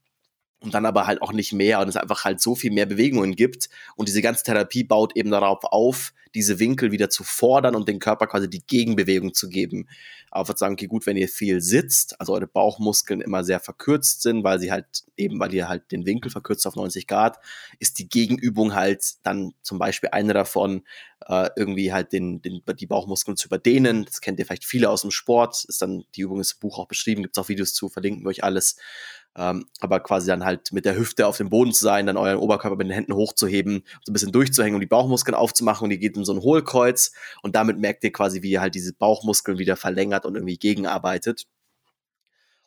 und 0.64 0.74
dann 0.74 0.86
aber 0.86 1.06
halt 1.06 1.22
auch 1.22 1.32
nicht 1.32 1.52
mehr 1.52 1.80
und 1.80 1.88
es 1.88 1.96
einfach 1.96 2.24
halt 2.24 2.40
so 2.40 2.54
viel 2.54 2.72
mehr 2.72 2.86
Bewegungen 2.86 3.36
gibt 3.36 3.68
und 3.96 4.08
diese 4.08 4.22
ganze 4.22 4.44
Therapie 4.44 4.84
baut 4.84 5.16
eben 5.16 5.30
darauf 5.30 5.64
auf, 5.64 6.12
diese 6.34 6.58
Winkel 6.58 6.90
wieder 6.90 7.10
zu 7.10 7.22
fordern 7.22 7.76
und 7.76 7.88
den 7.88 8.00
Körper 8.00 8.26
quasi 8.26 8.50
die 8.50 8.66
Gegenbewegung 8.66 9.34
zu 9.34 9.48
geben. 9.48 9.88
Aber 10.30 10.48
würde 10.48 10.58
sagen, 10.58 10.74
okay, 10.74 10.88
gut, 10.88 11.06
wenn 11.06 11.16
ihr 11.16 11.28
viel 11.28 11.60
sitzt, 11.60 12.20
also 12.20 12.34
eure 12.34 12.48
Bauchmuskeln 12.48 13.20
immer 13.20 13.44
sehr 13.44 13.60
verkürzt 13.60 14.22
sind, 14.22 14.42
weil 14.42 14.58
sie 14.58 14.72
halt 14.72 15.04
eben, 15.16 15.38
weil 15.38 15.54
ihr 15.54 15.68
halt 15.68 15.92
den 15.92 16.06
Winkel 16.06 16.32
verkürzt 16.32 16.66
auf 16.66 16.74
90 16.74 17.06
Grad, 17.06 17.38
ist 17.78 18.00
die 18.00 18.08
Gegenübung 18.08 18.74
halt 18.74 19.04
dann 19.22 19.54
zum 19.62 19.78
Beispiel 19.78 20.10
eine 20.10 20.34
davon, 20.34 20.82
äh, 21.26 21.50
irgendwie 21.56 21.92
halt 21.92 22.12
den, 22.12 22.42
den, 22.42 22.62
die 22.80 22.86
Bauchmuskeln 22.86 23.36
zu 23.36 23.46
überdehnen. 23.46 24.04
Das 24.04 24.20
kennt 24.20 24.40
ihr 24.40 24.46
vielleicht 24.46 24.64
viele 24.64 24.90
aus 24.90 25.02
dem 25.02 25.12
Sport, 25.12 25.64
ist 25.68 25.82
dann, 25.82 26.04
die 26.16 26.22
Übung 26.22 26.40
ist 26.40 26.54
im 26.54 26.60
Buch 26.60 26.80
auch 26.80 26.88
beschrieben, 26.88 27.22
gibt 27.22 27.36
es 27.36 27.42
auch 27.42 27.48
Videos 27.48 27.74
zu, 27.74 27.88
verlinken 27.88 28.24
wir 28.24 28.30
euch 28.30 28.42
alles. 28.42 28.76
Ähm, 29.36 29.66
aber 29.80 30.00
quasi 30.00 30.28
dann 30.28 30.44
halt 30.44 30.72
mit 30.72 30.84
der 30.84 30.96
Hüfte 30.96 31.26
auf 31.26 31.36
dem 31.36 31.50
Boden 31.50 31.72
zu 31.72 31.84
sein, 31.84 32.06
dann 32.06 32.16
euren 32.16 32.38
Oberkörper 32.38 32.76
mit 32.76 32.86
den 32.86 32.94
Händen 32.94 33.14
hochzuheben, 33.14 33.82
so 34.04 34.10
ein 34.10 34.12
bisschen 34.12 34.32
durchzuhängen 34.32 34.74
und 34.76 34.80
die 34.80 34.86
Bauchmuskeln 34.86 35.34
aufzumachen 35.34 35.84
und 35.84 35.90
die 35.90 35.98
geht 35.98 36.16
in 36.16 36.24
so 36.24 36.32
ein 36.32 36.40
Hohlkreuz 36.40 37.12
und 37.42 37.56
damit 37.56 37.78
merkt 37.78 38.04
ihr 38.04 38.12
quasi, 38.12 38.42
wie 38.42 38.52
ihr 38.52 38.60
halt 38.60 38.76
diese 38.76 38.92
Bauchmuskeln 38.92 39.58
wieder 39.58 39.76
verlängert 39.76 40.24
und 40.24 40.36
irgendwie 40.36 40.58
gegenarbeitet. 40.58 41.46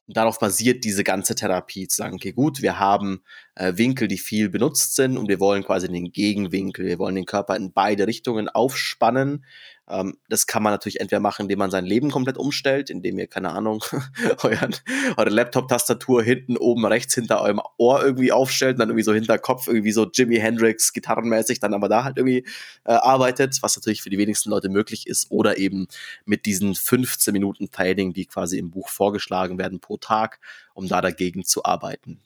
Und 0.08 0.15
darauf 0.15 0.39
basiert 0.39 0.86
diese 0.86 1.03
ganze 1.03 1.36
Therapie, 1.36 1.88
zu 1.88 1.97
sagen, 1.97 2.15
okay, 2.15 2.32
gut, 2.32 2.62
wir 2.62 2.80
haben 2.80 3.23
äh, 3.56 3.73
Winkel, 3.75 4.08
die 4.08 4.17
viel 4.17 4.49
benutzt 4.49 4.95
sind 4.95 5.17
und 5.17 5.27
wir 5.27 5.41
wollen 5.41 5.65
quasi 5.65 5.89
den 5.89 6.12
Gegenwinkel, 6.12 6.86
wir 6.86 6.97
wollen 6.97 7.15
den 7.15 7.25
Körper 7.25 7.58
in 7.58 7.73
beide 7.73 8.08
Richtungen 8.08 8.47
aufspannen. 8.47 9.43
Ähm, 9.89 10.17
das 10.30 10.47
kann 10.47 10.63
man 10.63 10.73
natürlich 10.73 11.00
entweder 11.00 11.19
machen, 11.19 11.43
indem 11.43 11.60
man 11.60 11.71
sein 11.71 11.86
Leben 11.86 12.12
komplett 12.12 12.38
umstellt, 12.38 12.89
indem 12.89 13.17
ihr, 13.19 13.28
keine 13.28 13.52
Ahnung, 13.52 13.84
euren, 14.43 14.76
eure 15.15 15.30
Laptop-Tastatur 15.30 16.23
hinten 16.23 16.58
oben 16.58 16.86
rechts 16.86 17.15
hinter 17.15 17.41
eurem 17.41 17.62
Ohr 17.78 18.04
irgendwie 18.04 18.32
aufstellt 18.32 18.76
und 18.76 18.80
dann 18.80 18.89
irgendwie 18.89 19.04
so 19.04 19.13
hinter 19.13 19.38
Kopf 19.38 19.67
irgendwie 19.67 19.91
so 19.91 20.06
Jimi 20.06 20.38
Hendrix 20.38 20.93
gitarrenmäßig 20.93 21.60
dann 21.60 21.73
aber 21.73 21.89
da 21.89 22.04
halt 22.04 22.17
irgendwie 22.17 22.45
äh, 22.84 22.91
arbeitet, 22.91 23.58
was 23.62 23.76
natürlich 23.78 24.02
für 24.02 24.10
die 24.10 24.17
wenigsten 24.17 24.50
Leute 24.50 24.69
möglich 24.69 25.08
ist 25.08 25.32
oder 25.32 25.58
eben 25.58 25.88
mit 26.26 26.45
diesen 26.45 26.76
15 26.76 27.32
Minuten 27.32 27.71
Training, 27.71 28.13
die 28.13 28.26
quasi 28.26 28.58
im 28.58 28.71
Buch 28.71 28.89
vorgeschlagen 28.89 29.58
werden 29.58 29.80
pro 29.80 29.97
Tag, 29.97 30.39
um 30.73 30.88
da 30.88 31.02
dagegen 31.02 31.45
zu 31.45 31.63
arbeiten. 31.63 32.19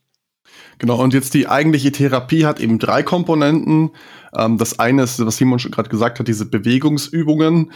Genau, 0.77 1.01
und 1.01 1.13
jetzt 1.13 1.33
die 1.33 1.47
eigentliche 1.47 1.91
Therapie 1.91 2.45
hat 2.45 2.59
eben 2.59 2.79
drei 2.79 3.03
Komponenten. 3.03 3.91
Ähm, 4.35 4.57
das 4.57 4.79
eine 4.79 5.03
ist, 5.03 5.23
was 5.23 5.37
Simon 5.37 5.59
schon 5.59 5.71
gerade 5.71 5.89
gesagt 5.89 6.19
hat, 6.19 6.27
diese 6.27 6.45
Bewegungsübungen. 6.45 7.71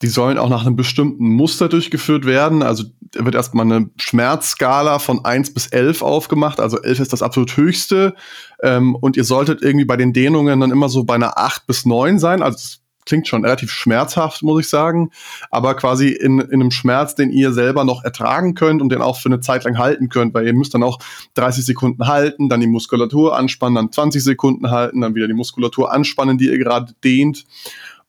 Die 0.00 0.06
sollen 0.06 0.38
auch 0.38 0.48
nach 0.48 0.64
einem 0.64 0.76
bestimmten 0.76 1.28
Muster 1.28 1.68
durchgeführt 1.68 2.24
werden. 2.24 2.62
Also 2.62 2.84
wird 3.14 3.34
erstmal 3.34 3.66
eine 3.66 3.90
Schmerzskala 3.96 5.00
von 5.00 5.24
eins 5.24 5.52
bis 5.52 5.66
elf 5.66 6.02
aufgemacht. 6.02 6.60
Also 6.60 6.80
elf 6.80 7.00
ist 7.00 7.12
das 7.12 7.22
absolut 7.22 7.56
höchste. 7.56 8.14
Ähm, 8.62 8.94
und 8.94 9.16
ihr 9.16 9.24
solltet 9.24 9.60
irgendwie 9.60 9.84
bei 9.84 9.96
den 9.96 10.12
Dehnungen 10.12 10.60
dann 10.60 10.70
immer 10.70 10.88
so 10.88 11.04
bei 11.04 11.16
einer 11.16 11.36
acht 11.36 11.66
bis 11.66 11.84
neun 11.84 12.18
sein. 12.18 12.42
Also 12.42 12.78
klingt 13.08 13.26
schon 13.26 13.44
relativ 13.44 13.70
schmerzhaft, 13.72 14.42
muss 14.42 14.60
ich 14.60 14.68
sagen, 14.68 15.10
aber 15.50 15.74
quasi 15.74 16.08
in, 16.08 16.38
in 16.38 16.60
einem 16.60 16.70
Schmerz, 16.70 17.14
den 17.14 17.30
ihr 17.30 17.52
selber 17.52 17.84
noch 17.84 18.04
ertragen 18.04 18.54
könnt 18.54 18.82
und 18.82 18.90
den 18.90 19.00
auch 19.00 19.18
für 19.18 19.30
eine 19.30 19.40
Zeit 19.40 19.64
lang 19.64 19.78
halten 19.78 20.10
könnt, 20.10 20.34
weil 20.34 20.46
ihr 20.46 20.52
müsst 20.52 20.74
dann 20.74 20.82
auch 20.82 20.98
30 21.34 21.64
Sekunden 21.64 22.06
halten, 22.06 22.48
dann 22.48 22.60
die 22.60 22.66
Muskulatur 22.66 23.36
anspannen, 23.36 23.76
dann 23.76 23.90
20 23.90 24.22
Sekunden 24.22 24.70
halten, 24.70 25.00
dann 25.00 25.14
wieder 25.14 25.26
die 25.26 25.34
Muskulatur 25.34 25.92
anspannen, 25.92 26.38
die 26.38 26.46
ihr 26.46 26.58
gerade 26.58 26.92
dehnt. 27.02 27.46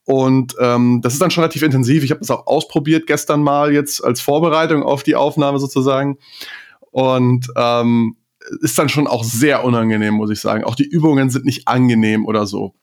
Und 0.04 0.56
ähm, 0.60 1.02
das 1.02 1.14
ist 1.14 1.22
dann 1.22 1.32
schon 1.32 1.44
relativ 1.44 1.62
intensiv. 1.62 2.04
Ich 2.04 2.12
habe 2.12 2.20
das 2.20 2.32
auch 2.32 2.48
ausprobiert 2.48 3.08
gestern 3.08 3.42
mal 3.42 3.72
jetzt 3.72 4.04
als 4.04 4.22
Vorbereitung 4.22 4.84
auf 4.84 5.04
die 5.04 5.16
Aufnahme 5.16 5.60
sozusagen. 5.60 6.18
Und 6.92 7.48
ähm, 7.56 8.18
ist 8.62 8.78
dann 8.78 8.90
schon 8.90 9.08
auch 9.08 9.24
sehr 9.24 9.64
unangenehm, 9.64 10.16
muss 10.16 10.32
ich 10.32 10.40
sagen. 10.40 10.64
Auch 10.64 10.76
die 10.76 10.88
Übungen 10.88 11.30
sind 11.30 11.46
nicht 11.46 11.68
angenehm 11.68 12.26
oder 12.26 12.46
so. 12.46 12.74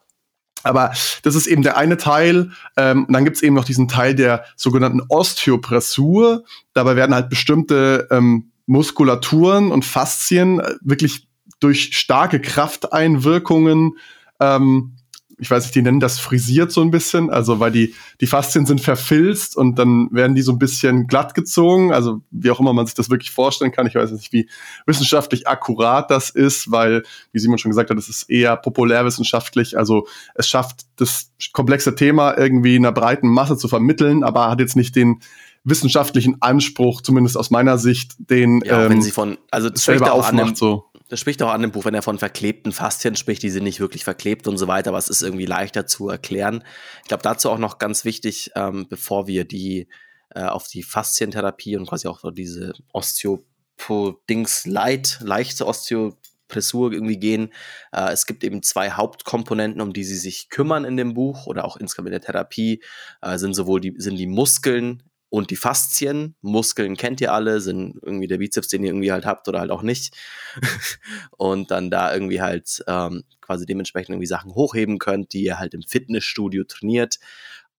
Aber 0.67 0.93
das 1.23 1.35
ist 1.35 1.47
eben 1.47 1.63
der 1.63 1.77
eine 1.77 1.97
Teil. 1.97 2.51
Ähm, 2.77 3.07
dann 3.09 3.25
gibt 3.25 3.37
es 3.37 3.43
eben 3.43 3.55
noch 3.55 3.65
diesen 3.65 3.89
Teil 3.89 4.15
der 4.15 4.45
sogenannten 4.57 5.01
Osteopressur. 5.09 6.45
Dabei 6.75 6.97
werden 6.97 7.15
halt 7.15 7.29
bestimmte 7.29 8.09
ähm, 8.11 8.51
Muskulaturen 8.67 9.73
und 9.73 9.85
Faszien 9.85 10.61
äh, 10.61 10.75
wirklich 10.83 11.29
durch 11.61 11.97
starke 11.97 12.41
Krafteinwirkungen 12.41 13.97
ähm, 14.41 14.96
ich 15.39 15.51
weiß 15.51 15.65
nicht, 15.65 15.75
die 15.75 15.83
nennen 15.83 16.01
das 16.01 16.19
frisiert 16.19 16.73
so 16.73 16.81
ein 16.81 16.91
bisschen, 16.91 17.31
also 17.31 17.61
weil 17.61 17.71
die, 17.71 17.95
die 18.21 18.27
Faszien 18.27 18.65
sind 18.65 18.81
verfilzt 18.81 19.57
und 19.57 19.79
dann 19.79 20.09
werden 20.11 20.35
die 20.35 20.43
so 20.43 20.53
ein 20.53 20.59
bisschen 20.59 21.07
glatt 21.07 21.35
gezogen, 21.35 21.93
also 21.93 22.23
wie 22.31 22.51
auch 22.51 22.59
immer 22.59 22.73
man 22.73 22.87
sich 22.87 22.95
das 22.95 23.11
wirklich 23.11 23.31
vorstellen 23.31 23.73
kann. 23.73 23.87
Ich 23.87 23.95
weiß 23.95 24.13
nicht, 24.13 24.33
wie 24.33 24.49
wissenschaftlich 24.87 25.47
akkurat 25.47 26.11
das 26.11 26.31
ist, 26.31 26.71
weil, 26.71 27.03
wie 27.33 27.39
Simon 27.39 27.59
schon 27.59 27.71
gesagt 27.71 27.91
hat, 27.91 27.99
es 27.99 28.09
ist 28.09 28.31
eher 28.31 28.57
populärwissenschaftlich, 28.57 29.77
also 29.77 30.07
es 30.35 30.49
schafft 30.49 30.87
das 30.97 31.31
komplexe 31.53 31.95
Thema 31.95 32.37
irgendwie 32.37 32.77
einer 32.77 32.93
breiten 32.93 33.29
Masse 33.29 33.59
zu 33.59 33.69
vermitteln, 33.69 34.25
aber 34.25 34.49
hat 34.51 34.61
jetzt 34.61 34.77
nicht 34.77 34.97
den 34.97 35.21
wissenschaftlichen 35.65 36.41
Anspruch, 36.41 37.03
zumindest 37.03 37.37
aus 37.37 37.51
meiner 37.51 37.77
Sicht, 37.77 38.15
den 38.19 38.63
ja, 38.65 38.85
ähm, 38.85 38.91
wenn 38.91 39.03
sie 39.03 39.11
von, 39.11 39.37
also 39.51 39.69
das 39.69 39.85
selber 39.85 40.13
aufmacht, 40.13 40.57
so. 40.57 40.87
Das 41.09 41.21
spricht 41.21 41.41
auch 41.43 41.53
an 41.53 41.63
dem 41.63 41.71
Buch, 41.71 41.85
wenn 41.85 41.95
er 41.95 42.03
von 42.03 42.19
verklebten 42.19 42.73
Faszien 42.73 43.15
spricht, 43.15 43.43
die 43.43 43.51
sind 43.51 43.63
nicht 43.63 43.79
wirklich 43.79 44.03
verklebt 44.03 44.49
und 44.49 44.59
so 44.59 44.67
weiter, 44.67 44.91
aber 44.91 44.99
es 44.99 45.09
ist 45.09 45.23
irgendwie 45.23 45.47
leichter 45.47 45.87
zu 45.87 46.09
erklären. 46.09 46.65
Ich 47.03 47.09
glaube, 47.09 47.23
dazu 47.23 47.49
auch 47.51 47.59
noch 47.59 47.79
ganz 47.79 48.05
wichtig, 48.05 48.51
ähm, 48.57 48.87
bevor 48.89 49.29
wir 49.29 49.45
die 49.45 49.87
äh, 50.35 50.43
auf 50.43 50.67
die 50.69 50.83
Faszientherapie 50.83 51.77
und 51.77 51.87
quasi 51.87 52.09
auch 52.09 52.21
diese 52.33 52.73
Osteopodings 52.93 54.67
Light, 54.67 55.19
leichte 55.23 55.67
Osteopressur 55.67 56.93
irgendwie 56.93 57.19
gehen. 57.19 57.53
Äh, 57.93 58.13
es 58.13 58.27
gibt 58.27 58.43
eben 58.43 58.63
zwei 58.63 58.91
Hauptkomponenten, 58.91 59.81
um 59.81 59.93
die 59.93 60.05
sie 60.05 60.19
sich 60.19 60.49
kümmern 60.51 60.85
in 60.85 60.97
dem 60.97 61.15
Buch 61.15 61.47
oder 61.47 61.65
auch 61.65 61.77
insgesamt 61.77 62.09
in 62.09 62.13
der 62.13 62.21
Therapie, 62.21 62.83
äh, 63.23 63.39
sind 63.39 63.55
sowohl 63.55 63.81
die, 63.81 63.95
sind 63.97 64.17
die 64.17 64.27
Muskeln 64.27 65.05
und 65.29 65.51
die 65.51 65.57
Faszien. 65.57 66.37
Muskeln 66.41 66.97
kennt 66.97 67.21
ihr 67.21 67.33
alle, 67.33 67.61
sind 67.61 67.99
irgendwie 68.03 68.27
der 68.27 68.39
Bizeps, 68.39 68.69
den 68.69 68.83
ihr 68.83 68.91
irgendwie 68.91 69.13
halt 69.13 69.27
habt 69.27 69.49
oder 69.49 69.61
halt 69.61 69.71
auch 69.71 69.83
nicht. 69.83 70.15
und 71.37 71.71
dann 71.71 71.91
da 71.91 72.13
irgendwie 72.13 72.41
halt 72.41 72.83
ähm, 72.87 73.25
quasi 73.41 73.67
dementsprechend 73.67 74.11
irgendwie 74.11 74.27
Sachen 74.27 74.55
hochheben 74.55 74.99
könnt, 74.99 75.33
die 75.33 75.45
ihr 75.45 75.59
halt 75.59 75.75
im 75.75 75.83
Fitnessstudio 75.83 76.65
trainiert. 76.65 77.19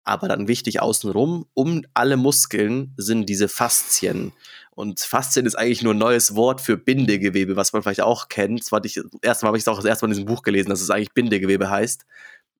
Aber 0.04 0.30
dann 0.30 0.48
wichtig 0.48 0.82
außenrum, 0.82 1.48
um 1.54 1.84
alle 1.94 2.16
Muskeln 2.16 2.94
sind 2.96 3.28
diese 3.28 3.50
Faszien. 3.50 4.32
Und 4.72 5.02
Faszien 5.02 5.46
ist 5.46 5.56
eigentlich 5.56 5.82
nur 5.82 5.94
ein 5.94 5.98
neues 5.98 6.36
Wort 6.36 6.62
für 6.62 6.78
Bindegewebe, 6.78 7.56
was 7.56 7.74
man 7.74 7.82
vielleicht 7.82 8.02
auch 8.02 8.30
kennt. 8.30 8.62
Erstmal 9.22 9.48
habe 9.50 9.58
ich 9.58 9.64
es 9.64 9.68
auch 9.68 9.76
das 9.76 9.86
erste 9.86 10.06
Mal 10.06 10.12
in 10.12 10.18
diesem 10.18 10.28
Buch 10.28 10.44
gelesen, 10.44 10.70
dass 10.70 10.82
es 10.82 10.90
eigentlich 10.90 11.14
Bindegewebe 11.14 11.70
heißt. 11.70 12.06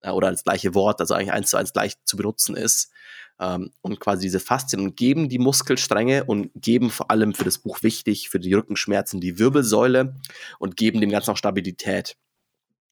Äh, 0.02 0.12
oder 0.12 0.32
das 0.32 0.44
gleiche 0.44 0.74
Wort, 0.74 1.00
also 1.00 1.14
eigentlich 1.14 1.32
eins 1.32 1.50
zu 1.50 1.58
eins 1.58 1.74
gleich 1.74 1.94
zu 2.06 2.18
benutzen 2.18 2.56
ist 2.56 2.92
ähm, 3.40 3.72
und 3.82 4.00
quasi 4.00 4.24
diese 4.24 4.40
Faszien 4.40 4.96
geben 4.96 5.30
die 5.30 5.40
Muskelstränge 5.40 6.24
und 6.24 6.52
geben 6.56 6.90
vor 6.90 7.12
allem 7.12 7.34
für 7.34 7.44
das 7.44 7.60
Buch 7.60 7.84
wichtig, 7.84 8.30
für 8.30 8.40
die 8.40 8.54
Rückenschmerzen 8.54 9.22
die 9.22 9.40
Wirbelsäule 9.40 10.16
und 10.60 10.78
geben 10.78 11.02
dem 11.02 11.10
Ganzen 11.10 11.32
auch 11.32 11.38
Stabilität. 11.38 12.16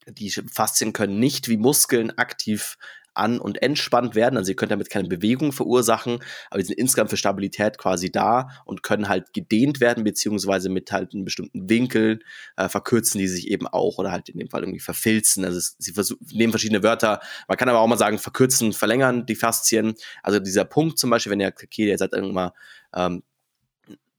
Die 0.08 0.30
Faszien 0.30 0.94
können 0.94 1.20
nicht 1.20 1.48
wie 1.48 1.58
Muskeln 1.58 2.16
aktiv 2.18 2.78
an- 3.16 3.40
und 3.40 3.62
entspannt 3.62 4.16
werden. 4.16 4.38
Also 4.38 4.52
ihr 4.52 4.56
könnt 4.56 4.72
damit 4.72 4.90
keine 4.90 5.08
Bewegung 5.08 5.52
verursachen, 5.52 6.20
aber 6.50 6.60
die 6.60 6.68
sind 6.68 6.78
insgesamt 6.78 7.10
für 7.10 7.18
Stabilität 7.18 7.78
quasi 7.78 8.12
da 8.12 8.50
und 8.66 8.84
können 8.84 9.08
halt 9.08 9.34
gedehnt 9.34 9.80
werden, 9.80 10.04
beziehungsweise 10.04 10.70
mit 10.70 10.92
halt 10.92 11.14
einem 11.14 11.26
bestimmten 11.26 11.70
Winkel 11.70 12.20
äh, 12.58 12.70
verkürzen 12.70 13.20
die 13.20 13.28
sich 13.28 13.50
eben 13.50 13.68
auch 13.68 13.98
oder 13.98 14.12
halt 14.12 14.30
in 14.30 14.40
dem 14.40 14.50
Fall 14.50 14.62
irgendwie 14.62 14.80
verfilzen. 14.80 15.46
Also 15.46 15.58
es, 15.58 15.76
sie 15.80 15.94
nehmen 16.32 16.52
verschiedene 16.52 16.84
Wörter. 16.84 17.22
Man 17.48 17.58
kann 17.58 17.70
aber 17.70 17.80
auch 17.80 17.88
mal 17.88 17.98
sagen, 17.98 18.20
verkürzen, 18.20 18.74
verlängern 18.74 19.26
die 19.26 19.36
Faszien. 19.36 19.96
Also 20.24 20.40
dieser 20.40 20.66
Punkt 20.66 20.98
zum 20.98 21.10
Beispiel, 21.10 21.32
wenn 21.32 21.40
ihr, 21.40 21.48
okay, 21.48 21.90
ihr 21.90 21.98
seid 21.98 22.14
irgendwann 22.14 22.36
mal 22.36 22.54
ähm, 22.96 23.24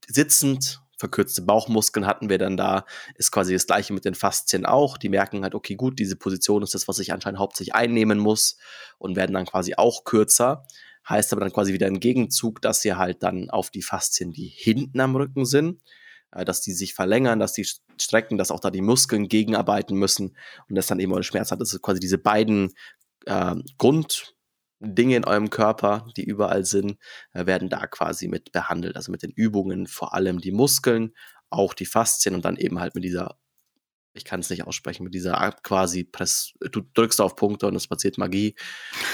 sitzend 0.07 0.81
verkürzte 0.97 1.43
Bauchmuskeln 1.43 2.07
hatten 2.07 2.29
wir 2.29 2.39
dann 2.39 2.57
da, 2.57 2.85
ist 3.15 3.31
quasi 3.31 3.53
das 3.53 3.67
gleiche 3.67 3.93
mit 3.93 4.05
den 4.05 4.15
Faszien 4.15 4.67
auch. 4.67 4.99
Die 4.99 5.09
merken 5.09 5.43
halt, 5.43 5.55
okay, 5.55 5.75
gut, 5.75 5.99
diese 5.99 6.17
Position 6.17 6.63
ist 6.63 6.75
das, 6.75 6.89
was 6.89 6.99
ich 6.99 7.13
anscheinend 7.13 7.39
hauptsächlich 7.39 7.75
einnehmen 7.75 8.19
muss 8.19 8.57
und 8.99 9.17
werden 9.17 9.35
dann 9.35 9.47
quasi 9.47 9.75
auch 9.75 10.05
kürzer. 10.05 10.65
Heißt 11.09 11.33
aber 11.33 11.41
dann 11.41 11.53
quasi 11.53 11.73
wieder 11.73 11.87
im 11.87 12.01
Gegenzug, 12.01 12.61
dass 12.63 12.81
sie 12.81 12.95
halt 12.95 13.23
dann 13.23 13.51
auf 13.51 13.71
die 13.71 13.83
Faszien, 13.83 14.33
die 14.33 14.49
hinten 14.49 15.01
am 15.01 15.15
Rücken 15.15 15.45
sind, 15.45 15.81
äh, 16.33 16.45
dass 16.45 16.63
die 16.63 16.73
sich 16.73 16.95
verlängern, 16.95 17.39
dass 17.39 17.53
die 17.53 17.67
strecken, 18.01 18.39
dass 18.39 18.51
auch 18.51 18.61
da 18.61 18.71
die 18.71 18.83
Muskeln 18.83 19.29
gegenarbeiten 19.29 19.97
müssen 19.97 20.37
und 20.69 20.75
das 20.75 20.87
dann 20.87 20.99
eben 20.99 21.15
auch 21.15 21.23
Schmerz 21.23 21.53
hat. 21.53 21.61
Das 21.61 21.73
ist 21.73 21.83
quasi 21.83 22.01
diese 22.01 22.19
beiden 22.19 22.75
äh, 23.27 23.55
Grund 23.79 24.36
Dinge 24.81 25.17
in 25.17 25.25
eurem 25.25 25.51
Körper, 25.51 26.07
die 26.17 26.25
überall 26.25 26.65
sind, 26.65 26.99
äh, 27.33 27.47
werden 27.47 27.69
da 27.69 27.87
quasi 27.87 28.29
mit 28.29 28.53
behandelt. 28.53 28.97
Also 28.97 29.11
mit 29.11 29.23
den 29.23 29.31
Übungen, 29.31 29.87
vor 29.87 30.15
allem 30.15 30.41
die 30.41 30.53
Muskeln, 30.53 31.13
auch 31.51 31.75
die 31.75 31.87
Faszien 31.87 32.35
und 32.35 32.45
dann 32.45 32.57
eben 32.57 32.81
halt 32.81 32.95
mit 32.95 33.05
dieser, 33.05 33.39
ich 34.15 34.25
kann 34.25 34.41
es 34.41 34.51
nicht 34.51 34.67
aussprechen, 34.67 35.05
mit 35.05 35.15
dieser 35.15 35.39
Art 35.39 35.63
quasi 35.63 36.05
Press, 36.05 36.53
du 36.73 36.83
drückst 36.95 37.21
auf 37.21 37.37
Punkte 37.37 37.67
und 37.67 37.77
es 37.77 37.87
passiert 37.87 38.19
Magie. 38.19 38.55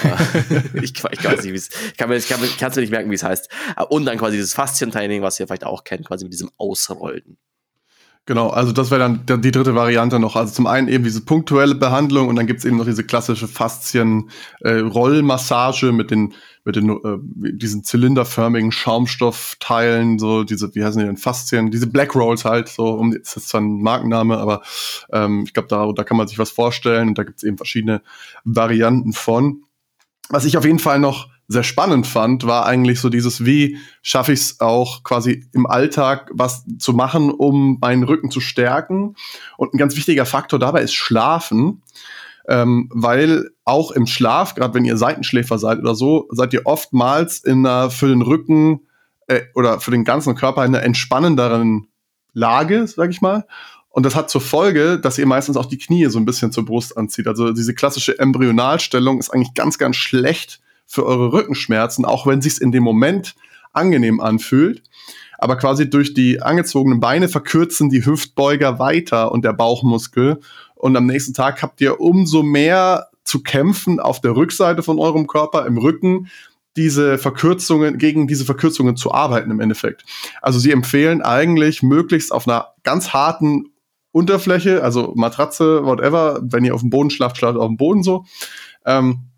Äh, 0.03 0.61
ich, 0.83 0.93
ich, 0.93 1.23
weiß 1.23 1.43
nicht, 1.43 1.53
wie 1.53 1.57
es, 1.57 1.69
kann 1.97 2.09
mir, 2.09 2.19
kann, 2.19 2.41
kann's 2.59 2.75
mir 2.75 2.81
nicht 2.81 2.91
merken, 2.91 3.11
wie 3.11 3.15
es 3.15 3.23
heißt. 3.23 3.49
Äh, 3.77 3.83
und 3.83 4.05
dann 4.05 4.17
quasi 4.17 4.35
dieses 4.35 4.53
Faszientraining, 4.53 5.21
was 5.21 5.39
ihr 5.39 5.47
vielleicht 5.47 5.65
auch 5.65 5.83
kennt, 5.83 6.05
quasi 6.07 6.25
mit 6.25 6.33
diesem 6.33 6.51
Ausrollen. 6.57 7.37
Genau, 8.25 8.49
also 8.49 8.71
das 8.71 8.89
wäre 8.89 9.19
dann 9.25 9.41
die 9.41 9.51
dritte 9.51 9.75
Variante 9.75 10.17
noch. 10.17 10.37
Also 10.37 10.53
zum 10.53 10.65
einen 10.65 10.87
eben 10.87 11.03
diese 11.03 11.25
punktuelle 11.25 11.75
Behandlung 11.75 12.29
und 12.29 12.37
dann 12.37 12.47
gibt's 12.47 12.63
eben 12.63 12.77
noch 12.77 12.85
diese 12.85 13.03
klassische 13.03 13.49
Faszien-Rollmassage 13.49 15.89
äh, 15.89 15.91
mit 15.91 16.09
den 16.09 16.33
mit 16.63 16.77
den 16.77 16.89
äh, 16.89 17.17
diesen 17.51 17.83
zylinderförmigen 17.83 18.71
Schaumstoffteilen, 18.71 20.19
so 20.19 20.45
diese, 20.45 20.73
wie 20.73 20.85
heißen 20.85 21.01
die 21.01 21.05
denn, 21.05 21.17
Faszien, 21.17 21.69
diese 21.69 21.87
Black 21.87 22.15
Rolls 22.15 22.45
halt, 22.45 22.69
so 22.69 22.91
um 22.91 23.11
das 23.11 23.35
ist 23.35 23.49
zwar 23.49 23.59
ein 23.59 23.81
Markenname, 23.81 24.37
aber 24.37 24.61
ähm, 25.11 25.43
ich 25.45 25.53
glaube, 25.53 25.67
da, 25.67 25.91
da 25.91 26.05
kann 26.05 26.15
man 26.15 26.29
sich 26.29 26.39
was 26.39 26.51
vorstellen 26.51 27.09
und 27.09 27.17
da 27.17 27.23
gibt's 27.23 27.43
eben 27.43 27.57
verschiedene 27.57 28.01
Varianten 28.45 29.11
von. 29.11 29.63
Was 30.29 30.45
ich 30.45 30.55
auf 30.55 30.63
jeden 30.63 30.79
Fall 30.79 30.99
noch 30.99 31.27
sehr 31.47 31.63
spannend 31.63 32.07
fand, 32.07 32.45
war 32.45 32.65
eigentlich 32.65 32.99
so 32.99 33.09
dieses, 33.09 33.45
wie 33.45 33.77
schaffe 34.01 34.33
ich 34.33 34.39
es 34.39 34.59
auch 34.59 35.03
quasi 35.03 35.45
im 35.53 35.65
Alltag 35.65 36.31
was 36.33 36.65
zu 36.79 36.93
machen, 36.93 37.31
um 37.31 37.77
meinen 37.81 38.03
Rücken 38.03 38.31
zu 38.31 38.39
stärken. 38.39 39.15
Und 39.57 39.73
ein 39.73 39.77
ganz 39.77 39.95
wichtiger 39.95 40.25
Faktor 40.25 40.59
dabei 40.59 40.81
ist 40.81 40.93
Schlafen. 40.93 41.81
Ähm, 42.45 42.89
weil 42.93 43.51
auch 43.63 43.91
im 43.91 44.05
Schlaf, 44.05 44.53
gerade 44.53 44.73
wenn 44.73 44.83
ihr 44.83 44.97
Seitenschläfer 44.97 45.57
seid 45.57 45.79
oder 45.79 45.95
so, 45.95 46.27
seid 46.29 46.51
ihr 46.51 46.65
oftmals 46.65 47.39
in 47.39 47.65
einer 47.65 47.89
für 47.89 48.09
den 48.09 48.21
Rücken 48.21 48.81
äh, 49.27 49.43
oder 49.55 49.79
für 49.79 49.91
den 49.91 50.03
ganzen 50.03 50.35
Körper 50.35 50.65
in 50.65 50.75
einer 50.75 50.83
entspannenderen 50.83 51.87
Lage, 52.33 52.85
sag 52.85 53.11
ich 53.11 53.21
mal. 53.21 53.45
Und 53.87 54.05
das 54.05 54.15
hat 54.15 54.29
zur 54.29 54.41
Folge, 54.41 54.99
dass 54.99 55.17
ihr 55.17 55.25
meistens 55.25 55.55
auch 55.55 55.67
die 55.67 55.77
Knie 55.77 56.07
so 56.07 56.19
ein 56.19 56.25
bisschen 56.25 56.51
zur 56.51 56.65
Brust 56.65 56.97
anzieht. 56.97 57.27
Also 57.27 57.53
diese 57.53 57.75
klassische 57.75 58.17
Embryonalstellung 58.17 59.19
ist 59.19 59.29
eigentlich 59.29 59.53
ganz, 59.53 59.77
ganz 59.77 59.95
schlecht 59.95 60.62
für 60.85 61.05
eure 61.05 61.33
Rückenschmerzen, 61.33 62.05
auch 62.05 62.27
wenn 62.27 62.41
sich's 62.41 62.57
in 62.57 62.71
dem 62.71 62.83
Moment 62.83 63.35
angenehm 63.71 64.19
anfühlt. 64.19 64.83
Aber 65.37 65.57
quasi 65.57 65.89
durch 65.89 66.13
die 66.13 66.41
angezogenen 66.41 66.99
Beine 66.99 67.27
verkürzen 67.27 67.89
die 67.89 68.05
Hüftbeuger 68.05 68.79
weiter 68.79 69.31
und 69.31 69.43
der 69.43 69.53
Bauchmuskel. 69.53 70.39
Und 70.75 70.95
am 70.95 71.05
nächsten 71.05 71.33
Tag 71.33 71.61
habt 71.61 71.81
ihr 71.81 71.99
umso 71.99 72.43
mehr 72.43 73.07
zu 73.23 73.41
kämpfen 73.41 73.99
auf 73.99 74.21
der 74.21 74.35
Rückseite 74.35 74.83
von 74.83 74.99
eurem 74.99 75.27
Körper, 75.27 75.65
im 75.65 75.77
Rücken, 75.77 76.29
diese 76.75 77.17
Verkürzungen, 77.17 77.97
gegen 77.97 78.27
diese 78.27 78.45
Verkürzungen 78.45 78.95
zu 78.95 79.11
arbeiten 79.13 79.51
im 79.51 79.59
Endeffekt. 79.59 80.05
Also 80.41 80.59
sie 80.59 80.71
empfehlen 80.71 81.21
eigentlich 81.21 81.83
möglichst 81.83 82.31
auf 82.31 82.47
einer 82.47 82.69
ganz 82.83 83.13
harten 83.13 83.65
Unterfläche, 84.11 84.83
also 84.83 85.13
Matratze, 85.15 85.85
whatever, 85.85 86.39
wenn 86.43 86.65
ihr 86.65 86.75
auf 86.75 86.81
dem 86.81 86.89
Boden 86.89 87.09
schlaft, 87.09 87.37
schlaft 87.37 87.57
auf 87.57 87.67
dem 87.67 87.77
Boden 87.77 88.03
so, 88.03 88.25
ähm, 88.85 89.29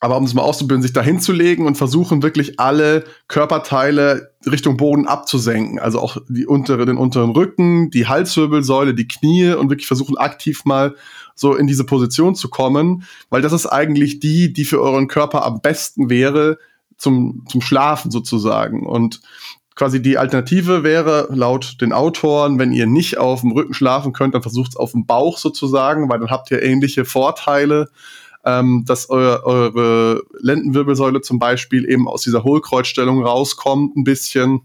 aber 0.00 0.16
um 0.16 0.24
es 0.24 0.34
mal 0.34 0.42
auszubilden, 0.42 0.82
sich 0.82 0.92
da 0.92 1.02
hinzulegen 1.02 1.66
und 1.66 1.76
versuchen 1.76 2.22
wirklich 2.22 2.60
alle 2.60 3.04
Körperteile 3.28 4.30
Richtung 4.44 4.76
Boden 4.76 5.06
abzusenken. 5.06 5.78
Also 5.78 6.00
auch 6.00 6.18
die 6.28 6.46
untere, 6.46 6.84
den 6.84 6.98
unteren 6.98 7.30
Rücken, 7.30 7.90
die 7.90 8.06
Halswirbelsäule, 8.06 8.94
die 8.94 9.08
Knie 9.08 9.52
und 9.52 9.70
wirklich 9.70 9.86
versuchen 9.86 10.16
aktiv 10.18 10.64
mal 10.64 10.94
so 11.34 11.54
in 11.54 11.66
diese 11.66 11.84
Position 11.84 12.34
zu 12.34 12.48
kommen, 12.48 13.04
weil 13.30 13.42
das 13.42 13.52
ist 13.52 13.66
eigentlich 13.66 14.20
die, 14.20 14.52
die 14.52 14.64
für 14.64 14.80
euren 14.80 15.08
Körper 15.08 15.44
am 15.44 15.60
besten 15.60 16.10
wäre 16.10 16.58
zum, 16.96 17.44
zum 17.48 17.60
Schlafen 17.60 18.10
sozusagen. 18.10 18.86
Und 18.86 19.20
quasi 19.74 20.00
die 20.00 20.18
Alternative 20.18 20.82
wäre 20.82 21.28
laut 21.30 21.80
den 21.80 21.92
Autoren, 21.92 22.58
wenn 22.58 22.72
ihr 22.72 22.86
nicht 22.86 23.18
auf 23.18 23.42
dem 23.42 23.52
Rücken 23.52 23.74
schlafen 23.74 24.12
könnt, 24.12 24.34
dann 24.34 24.42
versucht 24.42 24.70
es 24.70 24.76
auf 24.76 24.92
dem 24.92 25.06
Bauch 25.06 25.38
sozusagen, 25.38 26.08
weil 26.08 26.18
dann 26.18 26.30
habt 26.30 26.50
ihr 26.50 26.62
ähnliche 26.62 27.04
Vorteile 27.04 27.90
ähm, 28.46 28.84
dass 28.86 29.10
eu 29.10 29.42
eure 29.42 30.22
Lendenwirbelsäule 30.40 31.20
zum 31.20 31.38
Beispiel 31.38 31.84
eben 31.90 32.08
aus 32.08 32.22
dieser 32.22 32.44
Hohlkreuzstellung 32.44 33.22
rauskommt 33.22 33.96
ein 33.96 34.04
bisschen. 34.04 34.62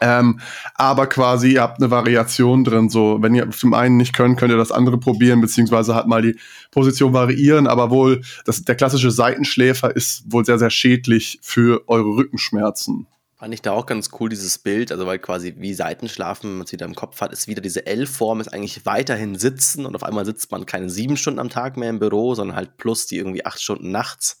Ähm, 0.00 0.40
aber 0.74 1.06
quasi, 1.06 1.52
ihr 1.54 1.62
habt 1.62 1.80
eine 1.80 1.90
Variation 1.90 2.64
drin. 2.64 2.88
So, 2.90 3.18
wenn 3.20 3.34
ihr 3.34 3.46
dem 3.46 3.74
einen 3.74 3.96
nicht 3.96 4.14
könnt, 4.14 4.38
könnt 4.38 4.52
ihr 4.52 4.58
das 4.58 4.72
andere 4.72 4.98
probieren, 4.98 5.40
beziehungsweise 5.40 5.94
halt 5.94 6.06
mal 6.06 6.22
die 6.22 6.38
Position 6.70 7.12
variieren. 7.12 7.66
Aber 7.66 7.90
wohl, 7.90 8.22
das, 8.44 8.62
der 8.62 8.74
klassische 8.74 9.10
Seitenschläfer 9.10 9.94
ist 9.94 10.24
wohl 10.30 10.44
sehr, 10.44 10.58
sehr 10.58 10.70
schädlich 10.70 11.38
für 11.42 11.82
eure 11.88 12.08
Rückenschmerzen. 12.16 13.06
Fand 13.38 13.52
ich 13.52 13.60
da 13.60 13.72
auch 13.72 13.84
ganz 13.84 14.08
cool, 14.18 14.30
dieses 14.30 14.56
Bild, 14.56 14.90
also 14.90 15.04
weil 15.04 15.18
quasi 15.18 15.56
wie 15.58 15.74
Seitenschlafen, 15.74 16.48
wenn 16.48 16.56
man 16.56 16.64
es 16.64 16.72
wieder 16.72 16.86
im 16.86 16.94
Kopf 16.94 17.20
hat, 17.20 17.34
ist 17.34 17.48
wieder 17.48 17.60
diese 17.60 17.84
L-Form, 17.84 18.40
ist 18.40 18.48
eigentlich 18.48 18.86
weiterhin 18.86 19.36
sitzen 19.36 19.84
und 19.84 19.94
auf 19.94 20.04
einmal 20.04 20.24
sitzt 20.24 20.50
man 20.52 20.64
keine 20.64 20.88
sieben 20.88 21.18
Stunden 21.18 21.38
am 21.38 21.50
Tag 21.50 21.76
mehr 21.76 21.90
im 21.90 21.98
Büro, 21.98 22.34
sondern 22.34 22.56
halt 22.56 22.78
plus 22.78 23.06
die 23.06 23.18
irgendwie 23.18 23.44
acht 23.44 23.60
Stunden 23.60 23.90
nachts. 23.90 24.40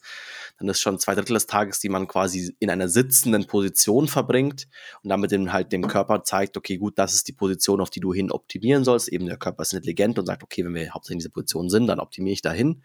Dann 0.58 0.70
ist 0.70 0.80
schon 0.80 0.98
zwei 0.98 1.14
Drittel 1.14 1.34
des 1.34 1.46
Tages, 1.46 1.78
die 1.78 1.90
man 1.90 2.08
quasi 2.08 2.56
in 2.58 2.70
einer 2.70 2.88
sitzenden 2.88 3.46
Position 3.46 4.08
verbringt 4.08 4.66
und 5.02 5.10
damit 5.10 5.30
dem 5.30 5.52
halt 5.52 5.72
dem 5.72 5.86
Körper 5.86 6.24
zeigt, 6.24 6.56
okay, 6.56 6.78
gut, 6.78 6.98
das 6.98 7.12
ist 7.12 7.28
die 7.28 7.34
Position, 7.34 7.82
auf 7.82 7.90
die 7.90 8.00
du 8.00 8.14
hin 8.14 8.30
optimieren 8.30 8.82
sollst. 8.82 9.08
Eben 9.08 9.26
der 9.26 9.36
Körper 9.36 9.60
ist 9.60 9.74
intelligent 9.74 10.18
und 10.18 10.24
sagt, 10.24 10.42
okay, 10.42 10.64
wenn 10.64 10.74
wir 10.74 10.94
hauptsächlich 10.94 11.16
in 11.16 11.18
dieser 11.18 11.34
Position 11.34 11.68
sind, 11.68 11.86
dann 11.88 12.00
optimiere 12.00 12.32
ich 12.32 12.40
dahin. 12.40 12.82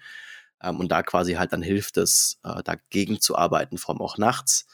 Ähm, 0.62 0.78
und 0.82 0.92
da 0.92 1.04
quasi 1.04 1.36
halt 1.36 1.54
dann 1.54 1.62
hilft 1.62 1.96
es, 1.96 2.42
äh, 2.44 2.62
dagegen 2.64 3.22
zu 3.22 3.38
arbeiten, 3.38 3.78
vor 3.78 3.96
allem 3.96 4.02
auch 4.02 4.18
nachts 4.18 4.66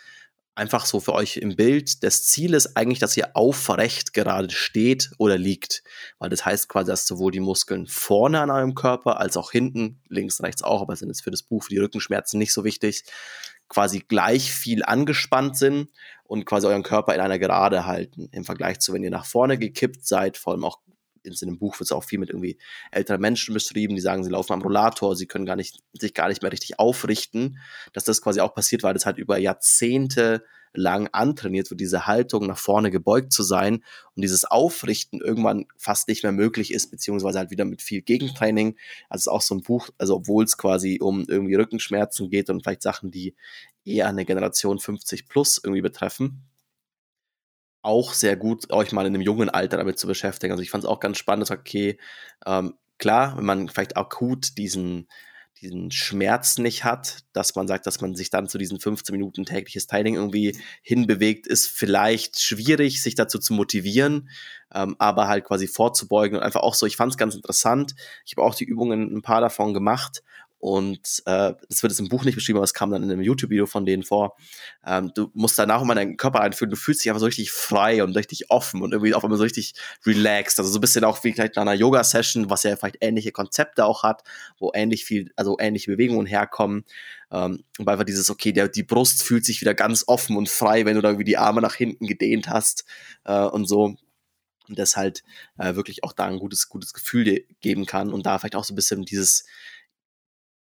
einfach 0.57 0.85
so 0.85 0.99
für 0.99 1.13
euch 1.13 1.37
im 1.37 1.55
Bild. 1.55 2.03
Das 2.03 2.25
Ziel 2.25 2.53
ist 2.53 2.75
eigentlich, 2.75 2.99
dass 2.99 3.15
ihr 3.15 3.35
aufrecht 3.35 4.13
gerade 4.13 4.49
steht 4.49 5.11
oder 5.17 5.37
liegt, 5.37 5.83
weil 6.19 6.29
das 6.29 6.45
heißt 6.45 6.67
quasi, 6.67 6.91
dass 6.91 7.07
sowohl 7.07 7.31
die 7.31 7.39
Muskeln 7.39 7.87
vorne 7.87 8.41
an 8.41 8.49
eurem 8.49 8.75
Körper 8.75 9.19
als 9.19 9.37
auch 9.37 9.51
hinten, 9.51 10.01
links, 10.09 10.41
rechts 10.41 10.63
auch, 10.63 10.81
aber 10.81 10.95
sind 10.95 11.09
jetzt 11.09 11.23
für 11.23 11.31
das 11.31 11.43
Buch, 11.43 11.63
für 11.63 11.69
die 11.69 11.77
Rückenschmerzen 11.77 12.39
nicht 12.39 12.53
so 12.53 12.63
wichtig, 12.63 13.03
quasi 13.69 13.99
gleich 13.99 14.51
viel 14.51 14.83
angespannt 14.83 15.57
sind 15.57 15.89
und 16.23 16.45
quasi 16.45 16.67
euren 16.67 16.83
Körper 16.83 17.13
in 17.13 17.21
einer 17.21 17.39
Gerade 17.39 17.85
halten. 17.85 18.29
Im 18.31 18.43
Vergleich 18.43 18.79
zu, 18.79 18.93
wenn 18.93 19.03
ihr 19.03 19.11
nach 19.11 19.25
vorne 19.25 19.57
gekippt 19.57 20.05
seid, 20.07 20.37
vor 20.37 20.53
allem 20.53 20.63
auch 20.63 20.79
in 21.27 21.49
dem 21.49 21.59
Buch 21.59 21.79
wird 21.79 21.87
es 21.87 21.91
auch 21.91 22.03
viel 22.03 22.19
mit 22.19 22.29
irgendwie 22.29 22.57
älteren 22.91 23.21
Menschen 23.21 23.53
beschrieben, 23.53 23.95
die 23.95 24.01
sagen, 24.01 24.23
sie 24.23 24.31
laufen 24.31 24.53
am 24.53 24.61
Rollator, 24.61 25.15
sie 25.15 25.27
können 25.27 25.45
gar 25.45 25.55
nicht, 25.55 25.79
sich 25.93 26.13
gar 26.13 26.29
nicht 26.29 26.41
mehr 26.41 26.51
richtig 26.51 26.79
aufrichten, 26.79 27.59
dass 27.93 28.03
das 28.03 28.21
quasi 28.21 28.39
auch 28.39 28.53
passiert, 28.53 28.83
weil 28.83 28.93
das 28.93 29.05
halt 29.05 29.17
über 29.17 29.37
Jahrzehnte 29.37 30.43
lang 30.73 31.07
antrainiert 31.11 31.69
wird, 31.69 31.81
diese 31.81 32.07
Haltung 32.07 32.45
nach 32.45 32.57
vorne 32.57 32.91
gebeugt 32.91 33.33
zu 33.33 33.43
sein 33.43 33.83
und 34.15 34.21
dieses 34.21 34.45
Aufrichten 34.45 35.21
irgendwann 35.21 35.65
fast 35.77 36.07
nicht 36.07 36.23
mehr 36.23 36.31
möglich 36.31 36.71
ist, 36.71 36.91
beziehungsweise 36.91 37.39
halt 37.39 37.51
wieder 37.51 37.65
mit 37.65 37.81
viel 37.81 38.01
Gegentraining. 38.01 38.77
Also 39.09 39.21
es 39.21 39.21
ist 39.23 39.27
auch 39.27 39.41
so 39.41 39.55
ein 39.55 39.63
Buch, 39.63 39.89
also 39.97 40.15
obwohl 40.15 40.43
es 40.43 40.57
quasi 40.57 40.99
um 41.01 41.25
irgendwie 41.27 41.55
Rückenschmerzen 41.55 42.29
geht 42.29 42.49
und 42.49 42.63
vielleicht 42.63 42.83
Sachen, 42.83 43.11
die 43.11 43.35
eher 43.85 44.07
eine 44.07 44.25
Generation 44.25 44.79
50 44.79 45.27
plus 45.27 45.59
irgendwie 45.63 45.81
betreffen, 45.81 46.43
auch 47.81 48.13
sehr 48.13 48.35
gut, 48.35 48.71
euch 48.71 48.91
mal 48.91 49.05
in 49.05 49.13
einem 49.13 49.21
jungen 49.21 49.49
Alter 49.49 49.77
damit 49.77 49.99
zu 49.99 50.07
beschäftigen. 50.07 50.51
Also 50.51 50.61
ich 50.61 50.71
fand 50.71 50.83
es 50.83 50.89
auch 50.89 50.99
ganz 50.99 51.17
spannend, 51.17 51.49
okay, 51.51 51.97
ähm, 52.45 52.75
klar, 52.97 53.37
wenn 53.37 53.45
man 53.45 53.69
vielleicht 53.69 53.97
akut 53.97 54.57
diesen, 54.57 55.07
diesen 55.61 55.91
Schmerz 55.91 56.57
nicht 56.57 56.83
hat, 56.83 57.19
dass 57.33 57.55
man 57.55 57.67
sagt, 57.67 57.87
dass 57.87 58.01
man 58.01 58.15
sich 58.15 58.29
dann 58.29 58.47
zu 58.47 58.57
diesen 58.57 58.79
15 58.79 59.13
Minuten 59.13 59.45
tägliches 59.45 59.87
Training 59.87 60.15
irgendwie 60.15 60.57
hinbewegt, 60.81 61.47
ist 61.47 61.67
vielleicht 61.67 62.39
schwierig, 62.39 63.01
sich 63.01 63.15
dazu 63.15 63.39
zu 63.39 63.53
motivieren, 63.53 64.29
ähm, 64.73 64.95
aber 64.99 65.27
halt 65.27 65.45
quasi 65.45 65.67
vorzubeugen 65.67 66.37
und 66.37 66.43
einfach 66.43 66.61
auch 66.61 66.75
so, 66.75 66.85
ich 66.85 66.97
fand 66.97 67.11
es 67.11 67.17
ganz 67.17 67.35
interessant. 67.35 67.95
Ich 68.25 68.33
habe 68.35 68.43
auch 68.43 68.55
die 68.55 68.65
Übungen, 68.65 69.15
ein 69.15 69.21
paar 69.21 69.41
davon 69.41 69.73
gemacht 69.73 70.23
und 70.59 71.21
äh, 71.25 71.53
das 71.69 71.83
wird 71.83 71.91
jetzt 71.91 71.99
im 71.99 72.09
Buch 72.09 72.23
nicht 72.25 72.35
beschrieben, 72.35 72.57
aber 72.57 72.63
es 72.63 72.73
kam 72.73 72.89
dann 72.89 73.03
in 73.03 73.11
einem 73.11 73.21
YouTube-Video 73.21 73.67
von 73.67 73.85
denen 73.85 74.03
vor. 74.03 74.35
Ähm, 74.85 75.11
du 75.13 75.29
musst 75.33 75.57
danach 75.59 75.81
immer 75.81 75.93
deinen 75.93 76.17
Körper 76.17 76.41
einfühlen, 76.41 76.71
du 76.71 76.75
fühlst 76.75 77.03
dich 77.03 77.09
einfach 77.09 77.19
so 77.19 77.27
richtig 77.27 77.51
frei 77.51 78.03
und 78.03 78.15
richtig 78.15 78.49
offen 78.49 78.81
und 78.81 78.91
irgendwie 78.91 79.13
auch 79.13 79.23
immer 79.23 79.37
so 79.37 79.43
richtig 79.43 79.75
relaxed. 80.05 80.57
Also 80.59 80.71
so 80.71 80.79
ein 80.79 80.81
bisschen 80.81 81.03
auch 81.03 81.23
wie 81.23 81.33
vielleicht 81.33 81.57
nach 81.57 81.61
einer 81.61 81.73
Yoga-Session, 81.73 82.49
was 82.49 82.63
ja 82.63 82.75
vielleicht 82.75 82.97
ähnliche 83.01 83.31
Konzepte 83.31 83.85
auch 83.85 84.01
hat, 84.01 84.23
wo 84.57 84.71
ähnlich 84.73 85.05
viel, 85.05 85.31
also 85.35 85.57
ähnliche 85.59 85.91
Bewegungen 85.91 86.25
herkommen. 86.25 86.85
Ähm, 87.31 87.63
und 87.77 87.87
einfach 87.87 88.05
dieses, 88.05 88.29
okay, 88.31 88.51
der, 88.51 88.67
die 88.67 88.83
Brust 88.83 89.21
fühlt 89.21 89.45
sich 89.45 89.61
wieder 89.61 89.75
ganz 89.75 90.05
offen 90.07 90.37
und 90.37 90.49
frei, 90.49 90.85
wenn 90.85 90.95
du 90.95 91.01
da 91.01 91.09
irgendwie 91.09 91.25
die 91.25 91.37
Arme 91.37 91.61
nach 91.61 91.75
hinten 91.75 92.07
gedehnt 92.07 92.49
hast 92.49 92.85
äh, 93.25 93.43
und 93.43 93.67
so 93.67 93.95
und 94.69 94.77
das 94.77 94.97
halt 94.97 95.23
äh, 95.57 95.75
wirklich 95.75 96.03
auch 96.03 96.13
da 96.13 96.25
ein 96.25 96.39
gutes, 96.39 96.67
gutes 96.67 96.93
Gefühl 96.93 97.45
geben 97.61 97.85
kann 97.85 98.11
und 98.11 98.25
da 98.25 98.37
vielleicht 98.37 98.55
auch 98.55 98.63
so 98.63 98.73
ein 98.73 98.75
bisschen 98.75 99.05
dieses, 99.05 99.45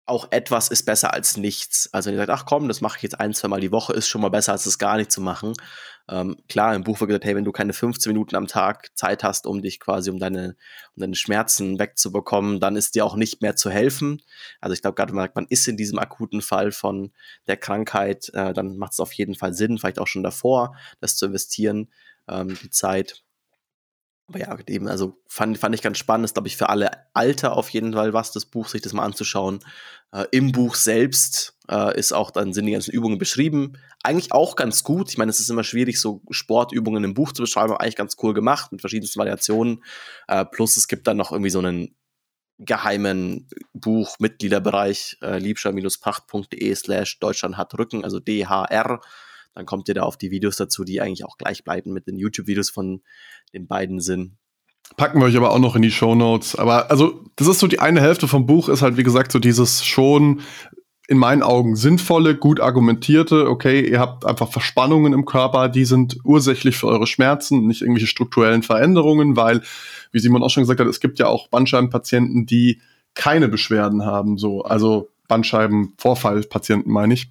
auch 0.08 0.28
etwas 0.30 0.68
ist 0.68 0.84
besser 0.84 1.12
als 1.12 1.36
nichts. 1.36 1.92
Also 1.92 2.08
wenn 2.08 2.14
ihr 2.14 2.26
sagt, 2.26 2.30
ach 2.30 2.46
komm, 2.46 2.68
das 2.68 2.80
mache 2.80 2.96
ich 2.96 3.02
jetzt 3.02 3.20
ein, 3.20 3.34
zwei 3.34 3.48
Mal 3.48 3.60
die 3.60 3.72
Woche, 3.72 3.92
ist 3.92 4.08
schon 4.08 4.20
mal 4.20 4.30
besser, 4.30 4.52
als 4.52 4.64
das 4.64 4.78
gar 4.78 4.96
nicht 4.96 5.12
zu 5.12 5.20
machen. 5.20 5.54
Ähm, 6.10 6.36
klar, 6.48 6.74
im 6.74 6.84
Buch 6.84 7.00
wird 7.00 7.08
gesagt, 7.08 7.24
hey, 7.26 7.36
wenn 7.36 7.44
du 7.44 7.52
keine 7.52 7.74
15 7.74 8.12
Minuten 8.12 8.34
am 8.34 8.46
Tag 8.46 8.96
Zeit 8.96 9.22
hast, 9.22 9.46
um 9.46 9.60
dich 9.60 9.78
quasi, 9.78 10.10
um 10.10 10.18
deine, 10.18 10.56
um 10.96 11.00
deine 11.00 11.14
Schmerzen 11.14 11.78
wegzubekommen, 11.78 12.60
dann 12.60 12.76
ist 12.76 12.94
dir 12.94 13.04
auch 13.04 13.16
nicht 13.16 13.42
mehr 13.42 13.56
zu 13.56 13.70
helfen. 13.70 14.22
Also 14.60 14.72
ich 14.72 14.80
glaube, 14.80 14.94
gerade 14.94 15.12
wenn 15.14 15.28
man 15.34 15.46
ist 15.50 15.68
in 15.68 15.76
diesem 15.76 15.98
akuten 15.98 16.40
Fall 16.40 16.72
von 16.72 17.12
der 17.46 17.58
Krankheit, 17.58 18.30
äh, 18.32 18.54
dann 18.54 18.78
macht 18.78 18.92
es 18.92 19.00
auf 19.00 19.12
jeden 19.12 19.34
Fall 19.34 19.52
Sinn, 19.52 19.78
vielleicht 19.78 19.98
auch 19.98 20.06
schon 20.06 20.22
davor, 20.22 20.74
das 21.00 21.16
zu 21.16 21.26
investieren, 21.26 21.90
ähm, 22.28 22.56
die 22.62 22.70
Zeit. 22.70 23.22
Aber 24.28 24.40
ja, 24.40 24.58
eben, 24.68 24.88
also 24.88 25.18
fand, 25.26 25.56
fand 25.56 25.74
ich 25.74 25.80
ganz 25.80 25.96
spannend. 25.96 26.26
ist, 26.26 26.34
glaube 26.34 26.48
ich, 26.48 26.56
für 26.58 26.68
alle 26.68 26.90
Alter 27.14 27.56
auf 27.56 27.70
jeden 27.70 27.94
Fall 27.94 28.12
was, 28.12 28.30
das 28.30 28.44
Buch, 28.44 28.68
sich 28.68 28.82
das 28.82 28.92
mal 28.92 29.04
anzuschauen. 29.04 29.60
Äh, 30.12 30.26
Im 30.32 30.52
Buch 30.52 30.74
selbst 30.74 31.56
äh, 31.70 31.98
ist 31.98 32.12
auch 32.12 32.30
dann 32.30 32.52
sind 32.52 32.66
die 32.66 32.72
ganzen 32.72 32.92
Übungen 32.92 33.16
beschrieben. 33.16 33.78
Eigentlich 34.02 34.32
auch 34.32 34.54
ganz 34.54 34.84
gut. 34.84 35.08
Ich 35.08 35.16
meine, 35.16 35.30
es 35.30 35.40
ist 35.40 35.48
immer 35.48 35.64
schwierig, 35.64 35.98
so 35.98 36.20
Sportübungen 36.30 37.04
im 37.04 37.14
Buch 37.14 37.32
zu 37.32 37.42
beschreiben, 37.42 37.72
aber 37.72 37.80
eigentlich 37.80 37.96
ganz 37.96 38.16
cool 38.22 38.34
gemacht 38.34 38.70
mit 38.70 38.82
verschiedensten 38.82 39.18
Variationen. 39.18 39.82
Äh, 40.26 40.44
plus 40.44 40.76
es 40.76 40.88
gibt 40.88 41.06
dann 41.06 41.16
noch 41.16 41.32
irgendwie 41.32 41.50
so 41.50 41.60
einen 41.60 41.96
geheimen 42.58 43.48
Buch-Mitgliederbereich, 43.72 45.18
äh, 45.22 45.38
liebscher-pacht.de 45.38 46.74
slash 46.74 47.18
Deutschland 47.18 47.56
hat 47.56 47.78
Rücken, 47.78 48.04
also 48.04 48.20
DHR 48.20 49.00
dann 49.54 49.66
kommt 49.66 49.88
ihr 49.88 49.94
da 49.94 50.02
auf 50.02 50.16
die 50.16 50.30
Videos 50.30 50.56
dazu, 50.56 50.84
die 50.84 51.00
eigentlich 51.00 51.24
auch 51.24 51.38
gleich 51.38 51.64
bleiben 51.64 51.92
mit 51.92 52.06
den 52.06 52.16
YouTube-Videos 52.16 52.70
von 52.70 53.02
den 53.52 53.66
beiden 53.66 54.00
sind. 54.00 54.36
Packen 54.96 55.20
wir 55.20 55.26
euch 55.26 55.36
aber 55.36 55.50
auch 55.52 55.58
noch 55.58 55.76
in 55.76 55.82
die 55.82 55.90
Show 55.90 56.14
Notes. 56.14 56.56
Aber 56.56 56.90
also, 56.90 57.24
das 57.36 57.46
ist 57.46 57.58
so 57.58 57.66
die 57.66 57.80
eine 57.80 58.00
Hälfte 58.00 58.28
vom 58.28 58.46
Buch, 58.46 58.68
ist 58.68 58.82
halt, 58.82 58.96
wie 58.96 59.02
gesagt, 59.02 59.32
so 59.32 59.38
dieses 59.38 59.84
schon 59.84 60.40
in 61.08 61.18
meinen 61.18 61.42
Augen 61.42 61.74
sinnvolle, 61.74 62.36
gut 62.36 62.60
argumentierte, 62.60 63.48
okay, 63.48 63.80
ihr 63.80 63.98
habt 63.98 64.26
einfach 64.26 64.52
Verspannungen 64.52 65.14
im 65.14 65.24
Körper, 65.24 65.70
die 65.70 65.86
sind 65.86 66.18
ursächlich 66.22 66.76
für 66.76 66.86
eure 66.86 67.06
Schmerzen, 67.06 67.66
nicht 67.66 67.80
irgendwelche 67.80 68.06
strukturellen 68.06 68.62
Veränderungen, 68.62 69.34
weil, 69.34 69.62
wie 70.12 70.18
Simon 70.18 70.42
auch 70.42 70.50
schon 70.50 70.64
gesagt 70.64 70.80
hat, 70.80 70.86
es 70.86 71.00
gibt 71.00 71.18
ja 71.18 71.26
auch 71.26 71.48
Bandscheibenpatienten, 71.48 72.44
die 72.44 72.82
keine 73.14 73.48
Beschwerden 73.48 74.04
haben, 74.04 74.36
so, 74.36 74.62
also 74.62 75.08
Bandscheibenvorfallpatienten 75.28 76.92
meine 76.92 77.14
ich. 77.14 77.30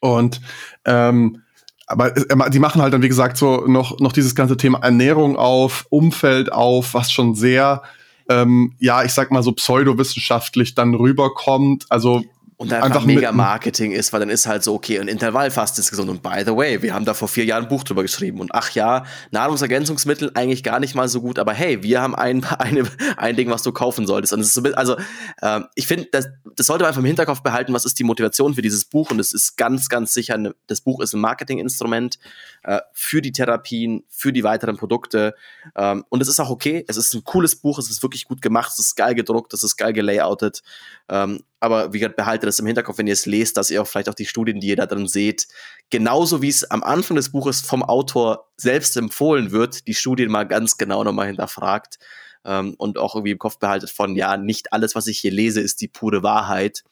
Und 0.00 0.40
ähm, 0.84 1.42
aber 1.86 2.10
die 2.50 2.58
machen 2.58 2.82
halt 2.82 2.92
dann, 2.92 3.02
wie 3.02 3.08
gesagt, 3.08 3.36
so 3.36 3.64
noch, 3.66 4.00
noch 4.00 4.12
dieses 4.12 4.34
ganze 4.34 4.56
Thema 4.56 4.80
Ernährung 4.80 5.36
auf, 5.36 5.86
Umfeld 5.88 6.52
auf, 6.52 6.94
was 6.94 7.12
schon 7.12 7.36
sehr, 7.36 7.82
ähm, 8.28 8.74
ja, 8.80 9.04
ich 9.04 9.12
sag 9.12 9.30
mal 9.30 9.44
so 9.44 9.52
pseudowissenschaftlich 9.52 10.74
dann 10.74 10.94
rüberkommt. 10.94 11.86
Also 11.88 12.24
und 12.58 12.72
einfach, 12.72 12.86
einfach 12.86 13.04
mega 13.04 13.32
Marketing 13.32 13.92
ist, 13.92 14.14
weil 14.14 14.20
dann 14.20 14.30
ist 14.30 14.46
halt 14.46 14.64
so, 14.64 14.74
okay, 14.74 14.98
ein 14.98 15.08
Intervallfasten 15.08 15.82
ist 15.82 15.90
gesund. 15.90 16.08
Und 16.08 16.22
by 16.22 16.42
the 16.44 16.56
way, 16.56 16.80
wir 16.80 16.94
haben 16.94 17.04
da 17.04 17.12
vor 17.12 17.28
vier 17.28 17.44
Jahren 17.44 17.64
ein 17.64 17.68
Buch 17.68 17.84
drüber 17.84 18.00
geschrieben. 18.00 18.40
Und 18.40 18.54
ach 18.54 18.70
ja, 18.70 19.04
Nahrungsergänzungsmittel 19.30 20.30
eigentlich 20.32 20.62
gar 20.62 20.80
nicht 20.80 20.94
mal 20.94 21.06
so 21.08 21.20
gut, 21.20 21.38
aber 21.38 21.52
hey, 21.52 21.82
wir 21.82 22.00
haben 22.00 22.14
ein, 22.14 22.44
eine, 22.58 22.84
ein 23.18 23.36
Ding, 23.36 23.50
was 23.50 23.62
du 23.62 23.72
kaufen 23.72 24.06
solltest. 24.06 24.32
Und 24.32 24.40
es 24.40 24.46
ist 24.48 24.54
so, 24.54 24.62
also 24.72 24.96
äh, 25.42 25.60
ich 25.74 25.86
finde, 25.86 26.08
das, 26.10 26.28
das 26.56 26.66
sollte 26.66 26.84
man 26.84 26.88
einfach 26.88 27.00
im 27.00 27.06
Hinterkopf 27.06 27.42
behalten, 27.42 27.74
was 27.74 27.84
ist 27.84 27.98
die 27.98 28.04
Motivation 28.04 28.54
für 28.54 28.62
dieses 28.62 28.86
Buch. 28.86 29.10
Und 29.10 29.20
es 29.20 29.34
ist 29.34 29.58
ganz, 29.58 29.90
ganz 29.90 30.14
sicher, 30.14 30.34
eine, 30.34 30.54
das 30.66 30.80
Buch 30.80 31.00
ist 31.00 31.12
ein 31.12 31.20
Marketinginstrument 31.20 32.18
äh, 32.62 32.80
für 32.94 33.20
die 33.20 33.32
Therapien, 33.32 34.04
für 34.08 34.32
die 34.32 34.44
weiteren 34.44 34.78
Produkte. 34.78 35.34
Ähm, 35.76 36.06
und 36.08 36.22
es 36.22 36.28
ist 36.28 36.40
auch 36.40 36.48
okay, 36.48 36.86
es 36.88 36.96
ist 36.96 37.12
ein 37.12 37.22
cooles 37.22 37.54
Buch, 37.56 37.78
es 37.78 37.90
ist 37.90 38.02
wirklich 38.02 38.24
gut 38.24 38.40
gemacht, 38.40 38.72
es 38.72 38.78
ist 38.78 38.96
geil 38.96 39.14
gedruckt, 39.14 39.52
es 39.52 39.62
ist 39.62 39.76
geil 39.76 39.92
gelayoutet. 39.92 40.62
Ähm, 41.10 41.40
aber 41.66 41.92
wie 41.92 41.98
gesagt, 41.98 42.16
behaltet 42.16 42.48
das 42.48 42.58
im 42.58 42.66
Hinterkopf, 42.66 42.98
wenn 42.98 43.06
ihr 43.06 43.12
es 43.12 43.26
lest, 43.26 43.56
dass 43.56 43.70
ihr 43.70 43.82
auch 43.82 43.86
vielleicht 43.86 44.08
auch 44.08 44.14
die 44.14 44.24
Studien, 44.24 44.60
die 44.60 44.68
ihr 44.68 44.76
da 44.76 44.86
drin 44.86 45.06
seht, 45.06 45.46
genauso 45.90 46.40
wie 46.40 46.48
es 46.48 46.64
am 46.64 46.82
Anfang 46.82 47.16
des 47.16 47.32
Buches 47.32 47.60
vom 47.60 47.82
Autor 47.82 48.48
selbst 48.56 48.96
empfohlen 48.96 49.50
wird, 49.50 49.86
die 49.86 49.94
Studien 49.94 50.30
mal 50.30 50.44
ganz 50.44 50.78
genau 50.78 51.04
nochmal 51.04 51.26
hinterfragt 51.26 51.98
ähm, 52.44 52.74
und 52.78 52.98
auch 52.98 53.14
irgendwie 53.14 53.32
im 53.32 53.38
Kopf 53.38 53.58
behaltet 53.58 53.90
von, 53.90 54.16
ja, 54.16 54.36
nicht 54.36 54.72
alles, 54.72 54.94
was 54.94 55.06
ich 55.08 55.18
hier 55.18 55.32
lese, 55.32 55.60
ist 55.60 55.80
die 55.80 55.88
pure 55.88 56.22
Wahrheit. 56.22 56.84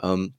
Ähm, 0.00 0.34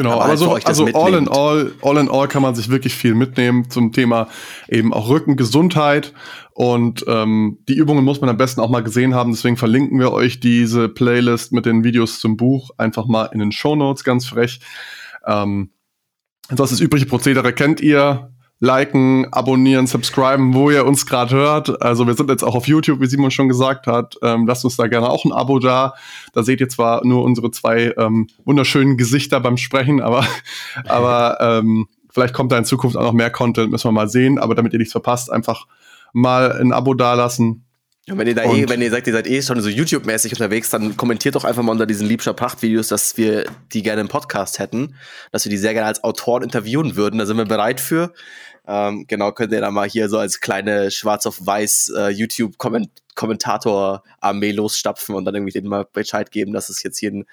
Genau, 0.00 0.12
aber, 0.12 0.24
also, 0.24 0.54
also 0.54 0.86
all 0.94 1.12
in 1.12 1.28
all, 1.28 1.72
all 1.82 1.98
in 1.98 2.08
all 2.08 2.26
kann 2.26 2.40
man 2.40 2.54
sich 2.54 2.70
wirklich 2.70 2.94
viel 2.94 3.14
mitnehmen 3.14 3.68
zum 3.68 3.92
Thema 3.92 4.28
eben 4.66 4.94
auch 4.94 5.10
Rückengesundheit. 5.10 6.14
Und 6.54 7.04
ähm, 7.06 7.58
die 7.68 7.74
Übungen 7.74 8.02
muss 8.02 8.22
man 8.22 8.30
am 8.30 8.38
besten 8.38 8.62
auch 8.62 8.70
mal 8.70 8.82
gesehen 8.82 9.14
haben. 9.14 9.32
Deswegen 9.32 9.58
verlinken 9.58 10.00
wir 10.00 10.10
euch 10.12 10.40
diese 10.40 10.88
Playlist 10.88 11.52
mit 11.52 11.66
den 11.66 11.84
Videos 11.84 12.18
zum 12.18 12.38
Buch 12.38 12.70
einfach 12.78 13.04
mal 13.04 13.26
in 13.26 13.40
den 13.40 13.52
Show 13.52 13.76
Notes, 13.76 14.02
ganz 14.02 14.26
frech. 14.26 14.60
Ähm, 15.26 15.68
das 16.48 16.72
ist 16.72 16.80
übliche 16.80 17.04
Prozedere 17.04 17.52
kennt 17.52 17.82
ihr 17.82 18.32
liken, 18.60 19.26
abonnieren, 19.32 19.86
subscriben, 19.86 20.54
wo 20.54 20.70
ihr 20.70 20.86
uns 20.86 21.06
gerade 21.06 21.34
hört. 21.34 21.82
Also 21.82 22.06
wir 22.06 22.14
sind 22.14 22.30
jetzt 22.30 22.42
auch 22.42 22.54
auf 22.54 22.68
YouTube, 22.68 23.00
wie 23.00 23.06
Simon 23.06 23.30
schon 23.30 23.48
gesagt 23.48 23.86
hat. 23.86 24.16
Ähm, 24.22 24.46
lasst 24.46 24.64
uns 24.64 24.76
da 24.76 24.86
gerne 24.86 25.08
auch 25.08 25.24
ein 25.24 25.32
Abo 25.32 25.58
da. 25.58 25.94
Da 26.34 26.42
seht 26.42 26.60
ihr 26.60 26.68
zwar 26.68 27.04
nur 27.04 27.24
unsere 27.24 27.50
zwei 27.50 27.94
ähm, 27.96 28.28
wunderschönen 28.44 28.98
Gesichter 28.98 29.40
beim 29.40 29.56
Sprechen, 29.56 30.00
aber, 30.00 30.26
aber 30.86 31.38
ähm, 31.40 31.88
Vielleicht 32.12 32.34
kommt 32.34 32.50
da 32.50 32.58
in 32.58 32.64
Zukunft 32.64 32.96
auch 32.96 33.04
noch 33.04 33.12
mehr 33.12 33.30
Content, 33.30 33.70
müssen 33.70 33.88
wir 33.88 33.92
mal 33.92 34.08
sehen. 34.08 34.38
Aber 34.38 34.54
damit 34.54 34.72
ihr 34.72 34.78
nichts 34.78 34.92
verpasst, 34.92 35.30
einfach 35.30 35.66
mal 36.12 36.52
ein 36.52 36.72
Abo 36.72 36.94
dalassen. 36.94 37.64
Und 38.08 38.18
wenn 38.18 38.26
ihr 38.26 38.34
da 38.34 38.44
eh, 38.44 38.68
wenn 38.68 38.82
ihr 38.82 38.90
sagt, 38.90 39.06
ihr 39.06 39.12
seid 39.12 39.26
eh 39.26 39.42
schon 39.42 39.60
so 39.60 39.68
YouTube-mäßig 39.68 40.32
unterwegs, 40.32 40.70
dann 40.70 40.96
kommentiert 40.96 41.34
doch 41.34 41.44
einfach 41.44 41.62
mal 41.62 41.72
unter 41.72 41.86
diesen 41.86 42.08
Liebscher 42.08 42.34
Pracht-Videos, 42.34 42.88
dass 42.88 43.16
wir 43.16 43.44
die 43.72 43.82
gerne 43.82 44.00
im 44.00 44.08
Podcast 44.08 44.58
hätten, 44.58 44.96
dass 45.32 45.44
wir 45.44 45.50
die 45.50 45.58
sehr 45.58 45.74
gerne 45.74 45.86
als 45.86 46.02
Autoren 46.02 46.42
interviewen 46.42 46.96
würden. 46.96 47.18
Da 47.18 47.26
sind 47.26 47.36
wir 47.36 47.44
bereit 47.44 47.78
für. 47.78 48.12
Ähm, 48.66 49.06
genau, 49.06 49.32
könnt 49.32 49.52
ihr 49.52 49.60
da 49.60 49.70
mal 49.70 49.88
hier 49.88 50.08
so 50.08 50.18
als 50.18 50.40
kleine 50.40 50.90
schwarz 50.90 51.26
auf 51.26 51.46
weiß 51.46 51.92
äh, 51.96 52.08
YouTube-Kommentator-Armee 52.08 54.52
losstapfen 54.52 55.14
und 55.14 55.24
dann 55.24 55.34
irgendwie 55.34 55.52
denen 55.52 55.68
mal 55.68 55.86
Bescheid 55.92 56.30
geben, 56.30 56.52
dass 56.52 56.68
es 56.68 56.82
jetzt 56.82 56.98
hier 56.98 57.10
ein, 57.10 57.24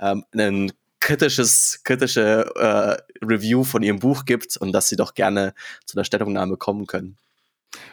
ähm, 0.00 0.24
ein 0.34 0.72
kritisches, 1.00 1.80
kritische 1.84 2.50
äh, 2.56 2.96
Review 3.24 3.62
von 3.62 3.82
ihrem 3.82 4.00
Buch 4.00 4.24
gibt 4.24 4.56
und 4.56 4.72
dass 4.72 4.88
sie 4.88 4.96
doch 4.96 5.14
gerne 5.14 5.54
zu 5.84 5.96
einer 5.96 6.04
Stellungnahme 6.04 6.56
kommen 6.56 6.86
können. 6.86 7.16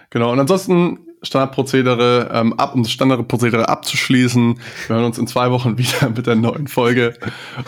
Genau, 0.10 0.32
und 0.32 0.40
ansonsten 0.40 1.13
Standardprozedere, 1.24 2.30
ähm, 2.32 2.54
ab, 2.54 2.76
um 2.76 2.84
das 2.84 2.92
Standardprozedere 2.92 3.70
abzuschließen. 3.70 4.60
Wir 4.88 4.96
hören 4.96 5.06
uns 5.06 5.18
in 5.18 5.28
zwei 5.28 5.52
Wochen 5.52 5.78
wieder 5.78 6.10
mit 6.16 6.28
der 6.28 6.36
neuen 6.36 6.68
Folge. 6.68 7.14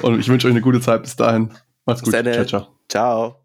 Und 0.02 0.20
ich 0.20 0.28
wünsche 0.28 0.48
euch 0.48 0.54
eine 0.54 0.62
gute 0.62 0.82
Zeit 0.82 1.04
bis 1.04 1.16
dahin. 1.16 1.52
Macht's 1.86 2.04
gut. 2.04 2.14
Ciao, 2.14 2.46
ciao. 2.46 2.68
Ciao. 2.90 3.45